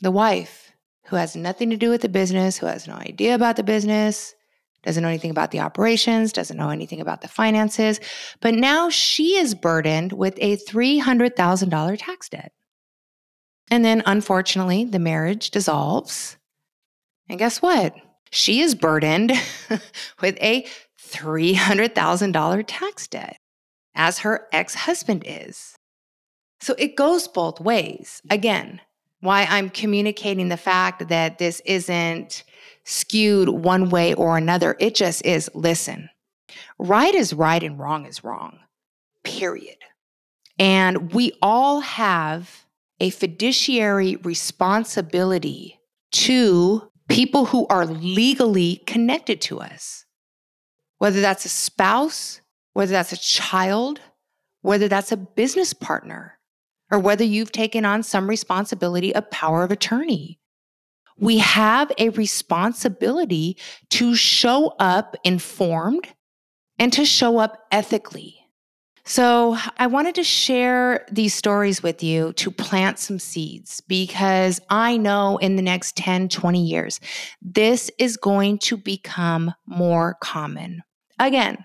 the 0.00 0.10
wife 0.10 0.72
who 1.06 1.16
has 1.16 1.36
nothing 1.36 1.70
to 1.70 1.76
do 1.76 1.90
with 1.90 2.02
the 2.02 2.08
business, 2.08 2.58
who 2.58 2.66
has 2.66 2.86
no 2.86 2.94
idea 2.94 3.34
about 3.34 3.56
the 3.56 3.62
business, 3.62 4.34
doesn't 4.82 5.02
know 5.02 5.08
anything 5.08 5.30
about 5.30 5.50
the 5.50 5.60
operations, 5.60 6.32
doesn't 6.32 6.56
know 6.56 6.70
anything 6.70 7.00
about 7.00 7.20
the 7.20 7.28
finances, 7.28 8.00
but 8.40 8.54
now 8.54 8.88
she 8.88 9.36
is 9.36 9.54
burdened 9.54 10.12
with 10.12 10.34
a 10.38 10.56
$300,000 10.56 11.98
tax 11.98 12.28
debt. 12.28 12.52
And 13.70 13.84
then 13.84 14.02
unfortunately, 14.06 14.84
the 14.84 14.98
marriage 14.98 15.50
dissolves. 15.50 16.36
And 17.28 17.38
guess 17.38 17.60
what? 17.60 17.94
She 18.30 18.60
is 18.60 18.74
burdened 18.74 19.32
with 20.20 20.38
a 20.40 20.66
$300,000 21.00 22.64
tax 22.66 23.06
debt, 23.08 23.36
as 23.94 24.20
her 24.20 24.46
ex 24.52 24.74
husband 24.74 25.24
is. 25.26 25.76
So 26.60 26.74
it 26.78 26.96
goes 26.96 27.26
both 27.26 27.60
ways. 27.60 28.22
Again, 28.30 28.80
why 29.20 29.46
I'm 29.48 29.70
communicating 29.70 30.48
the 30.48 30.56
fact 30.56 31.08
that 31.08 31.38
this 31.38 31.60
isn't 31.64 32.44
skewed 32.84 33.48
one 33.48 33.90
way 33.90 34.14
or 34.14 34.36
another. 34.36 34.76
It 34.78 34.94
just 34.94 35.24
is 35.24 35.50
listen, 35.54 36.10
right 36.78 37.14
is 37.14 37.32
right 37.32 37.62
and 37.62 37.78
wrong 37.78 38.06
is 38.06 38.24
wrong, 38.24 38.60
period. 39.24 39.76
And 40.58 41.12
we 41.12 41.32
all 41.40 41.80
have 41.80 42.66
a 42.98 43.10
fiduciary 43.10 44.16
responsibility 44.16 45.80
to 46.12 46.89
people 47.10 47.46
who 47.46 47.66
are 47.68 47.86
legally 47.86 48.82
connected 48.86 49.40
to 49.42 49.60
us, 49.60 50.04
whether 50.98 51.20
that's 51.20 51.44
a 51.44 51.50
spouse, 51.50 52.40
whether 52.72 52.92
that's 52.92 53.12
a 53.12 53.16
child, 53.16 54.00
whether 54.62 54.88
that's 54.88 55.12
a 55.12 55.16
business 55.16 55.72
partner, 55.72 56.38
or 56.90 56.98
whether 56.98 57.24
you've 57.24 57.52
taken 57.52 57.84
on 57.84 58.02
some 58.02 58.28
responsibility 58.28 59.14
of 59.14 59.30
power 59.30 59.62
of 59.62 59.70
attorney 59.70 60.40
we 61.20 61.38
have 61.38 61.92
a 61.98 62.08
responsibility 62.08 63.56
to 63.90 64.14
show 64.14 64.68
up 64.78 65.14
informed 65.22 66.08
and 66.78 66.92
to 66.94 67.04
show 67.04 67.38
up 67.38 67.66
ethically. 67.70 68.39
So, 69.04 69.56
I 69.78 69.86
wanted 69.86 70.14
to 70.16 70.24
share 70.24 71.06
these 71.10 71.34
stories 71.34 71.82
with 71.82 72.02
you 72.02 72.32
to 72.34 72.50
plant 72.50 72.98
some 72.98 73.18
seeds 73.18 73.80
because 73.80 74.60
I 74.68 74.96
know 74.96 75.38
in 75.38 75.56
the 75.56 75.62
next 75.62 75.96
10, 75.96 76.28
20 76.28 76.62
years, 76.62 77.00
this 77.40 77.90
is 77.98 78.16
going 78.16 78.58
to 78.58 78.76
become 78.76 79.52
more 79.66 80.16
common. 80.20 80.82
Again, 81.18 81.64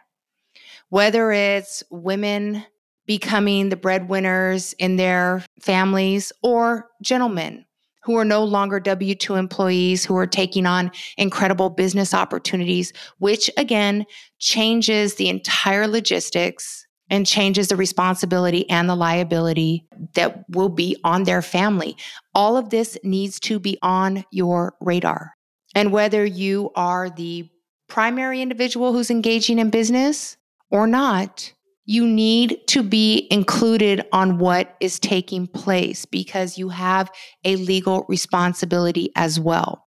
whether 0.89 1.31
it's 1.31 1.83
women 1.91 2.65
becoming 3.05 3.69
the 3.69 3.75
breadwinners 3.75 4.73
in 4.73 4.95
their 4.95 5.43
families 5.61 6.31
or 6.41 6.89
gentlemen 7.03 7.65
who 8.01 8.15
are 8.17 8.25
no 8.25 8.43
longer 8.43 8.79
W 8.79 9.15
2 9.15 9.35
employees, 9.35 10.05
who 10.05 10.15
are 10.15 10.27
taking 10.27 10.65
on 10.65 10.91
incredible 11.17 11.69
business 11.69 12.13
opportunities, 12.13 12.93
which 13.17 13.49
again 13.57 14.05
changes 14.37 15.15
the 15.15 15.27
entire 15.27 15.87
logistics 15.87 16.84
and 17.09 17.27
changes 17.27 17.67
the 17.67 17.75
responsibility 17.75 18.69
and 18.69 18.89
the 18.89 18.95
liability 18.95 19.85
that 20.13 20.43
will 20.49 20.69
be 20.69 20.97
on 21.03 21.23
their 21.23 21.41
family. 21.41 21.95
All 22.33 22.57
of 22.57 22.69
this 22.69 22.97
needs 23.03 23.39
to 23.41 23.59
be 23.59 23.77
on 23.81 24.25
your 24.31 24.75
radar. 24.79 25.33
And 25.75 25.91
whether 25.91 26.25
you 26.25 26.71
are 26.75 27.09
the 27.09 27.49
primary 27.87 28.41
individual 28.41 28.93
who's 28.93 29.11
engaging 29.11 29.59
in 29.59 29.69
business 29.69 30.37
or 30.71 30.87
not, 30.87 31.53
you 31.85 32.07
need 32.07 32.59
to 32.67 32.81
be 32.81 33.27
included 33.29 34.03
on 34.11 34.39
what 34.39 34.75
is 34.79 34.99
taking 34.99 35.45
place 35.45 36.05
because 36.05 36.57
you 36.57 36.69
have 36.69 37.11
a 37.43 37.55
legal 37.57 38.05
responsibility 38.09 39.11
as 39.15 39.39
well. 39.39 39.85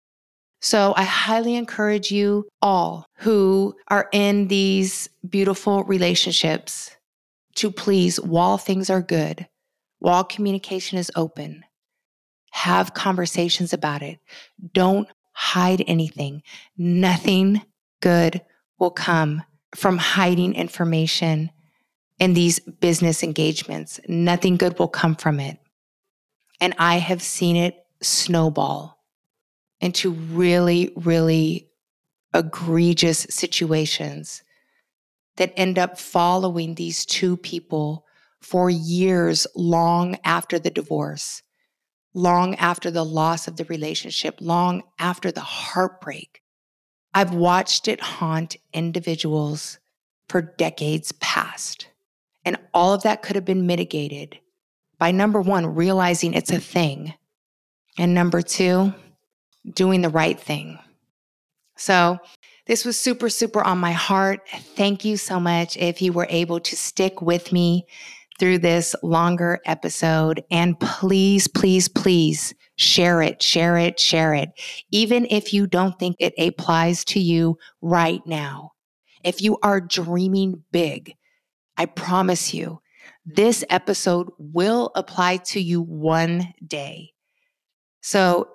So 0.61 0.93
I 0.95 1.03
highly 1.03 1.55
encourage 1.55 2.11
you 2.11 2.47
all 2.61 3.05
who 3.17 3.75
are 3.89 4.09
in 4.11 4.47
these 4.47 5.09
beautiful 5.27 5.83
relationships 5.85 6.96
to 7.57 7.71
please, 7.71 8.19
while 8.19 8.57
things 8.57 8.89
are 8.89 9.01
good, 9.01 9.47
while 9.99 10.23
communication 10.23 10.97
is 10.97 11.11
open, 11.15 11.63
have 12.51 12.93
conversations 12.93 13.73
about 13.73 14.01
it. 14.01 14.19
Don't 14.73 15.07
hide 15.33 15.83
anything. 15.87 16.43
Nothing 16.77 17.61
good 18.01 18.41
will 18.79 18.91
come 18.91 19.43
from 19.75 19.97
hiding 19.97 20.53
information 20.55 21.51
in 22.19 22.33
these 22.33 22.59
business 22.59 23.23
engagements. 23.23 23.99
Nothing 24.07 24.57
good 24.57 24.79
will 24.79 24.87
come 24.87 25.15
from 25.15 25.39
it. 25.39 25.57
And 26.59 26.73
I 26.79 26.97
have 26.97 27.21
seen 27.21 27.55
it 27.55 27.75
snowball 28.01 29.03
into 29.79 30.11
really, 30.11 30.91
really 30.95 31.69
egregious 32.33 33.27
situations 33.29 34.43
that 35.37 35.53
end 35.55 35.79
up 35.79 35.97
following 35.97 36.75
these 36.75 37.05
two 37.05 37.37
people 37.37 38.05
for 38.41 38.69
years 38.69 39.47
long 39.55 40.17
after 40.23 40.59
the 40.59 40.69
divorce, 40.69 41.41
long 42.13 42.55
after 42.55 42.91
the 42.91 43.05
loss 43.05 43.47
of 43.47 43.57
the 43.57 43.65
relationship, 43.65 44.37
long 44.39 44.83
after 44.99 45.31
the 45.31 45.41
heartbreak. 45.41 46.41
I've 47.13 47.33
watched 47.33 47.87
it 47.87 48.01
haunt 48.01 48.57
individuals 48.73 49.79
for 50.29 50.41
decades 50.41 51.11
past. 51.13 51.87
And 52.45 52.57
all 52.73 52.93
of 52.93 53.03
that 53.03 53.21
could 53.21 53.35
have 53.35 53.45
been 53.45 53.65
mitigated 53.67 54.39
by 54.99 55.11
number 55.11 55.41
one, 55.41 55.75
realizing 55.75 56.33
it's 56.33 56.51
a 56.51 56.59
thing, 56.59 57.13
and 57.97 58.13
number 58.13 58.41
two, 58.41 58.93
doing 59.71 60.01
the 60.01 60.09
right 60.09 60.39
thing. 60.39 60.79
So, 61.75 62.17
this 62.67 62.85
was 62.85 62.99
super, 62.99 63.29
super 63.29 63.63
on 63.63 63.79
my 63.79 63.93
heart. 63.93 64.41
Thank 64.75 65.05
you 65.05 65.17
so 65.17 65.39
much 65.39 65.77
if 65.77 66.01
you 66.01 66.13
were 66.13 66.27
able 66.29 66.59
to 66.59 66.75
stick 66.75 67.21
with 67.21 67.51
me 67.51 67.85
through 68.39 68.59
this 68.59 68.95
longer 69.01 69.59
episode. 69.65 70.43
And 70.51 70.79
please, 70.79 71.47
please, 71.47 71.87
please 71.87 72.53
share 72.75 73.21
it, 73.21 73.41
share 73.41 73.77
it, 73.77 73.99
share 73.99 74.33
it. 74.33 74.49
Even 74.91 75.25
if 75.29 75.53
you 75.53 75.65
don't 75.65 75.97
think 75.97 76.17
it 76.19 76.33
applies 76.37 77.03
to 77.05 77.19
you 77.19 77.57
right 77.81 78.21
now. 78.25 78.73
If 79.23 79.41
you 79.41 79.57
are 79.63 79.81
dreaming 79.81 80.63
big, 80.71 81.13
I 81.75 81.85
promise 81.85 82.53
you, 82.53 82.81
this 83.25 83.63
episode 83.69 84.29
will 84.37 84.91
apply 84.95 85.37
to 85.37 85.59
you 85.59 85.81
one 85.81 86.53
day. 86.65 87.13
So 88.01 88.47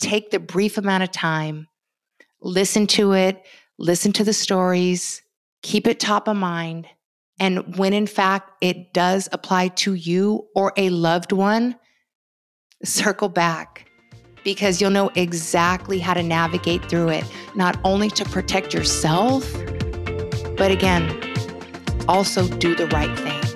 take 0.00 0.30
the 0.30 0.40
brief 0.40 0.76
amount 0.76 1.04
of 1.04 1.12
time, 1.12 1.67
listen 2.40 2.86
to 2.88 3.12
it, 3.12 3.44
listen 3.78 4.12
to 4.12 4.24
the 4.24 4.32
stories, 4.32 5.22
keep 5.62 5.86
it 5.86 6.00
top 6.00 6.28
of 6.28 6.36
mind. 6.36 6.86
And 7.40 7.76
when 7.76 7.92
in 7.92 8.06
fact 8.06 8.52
it 8.60 8.92
does 8.92 9.28
apply 9.32 9.68
to 9.68 9.94
you 9.94 10.48
or 10.54 10.72
a 10.76 10.90
loved 10.90 11.32
one, 11.32 11.76
circle 12.84 13.28
back 13.28 13.88
because 14.44 14.80
you'll 14.80 14.90
know 14.90 15.10
exactly 15.14 15.98
how 15.98 16.14
to 16.14 16.22
navigate 16.22 16.84
through 16.88 17.08
it, 17.08 17.24
not 17.54 17.78
only 17.84 18.08
to 18.10 18.24
protect 18.24 18.72
yourself, 18.72 19.50
but 20.56 20.70
again, 20.70 21.06
also 22.08 22.48
do 22.48 22.74
the 22.74 22.86
right 22.88 23.18
thing. 23.18 23.47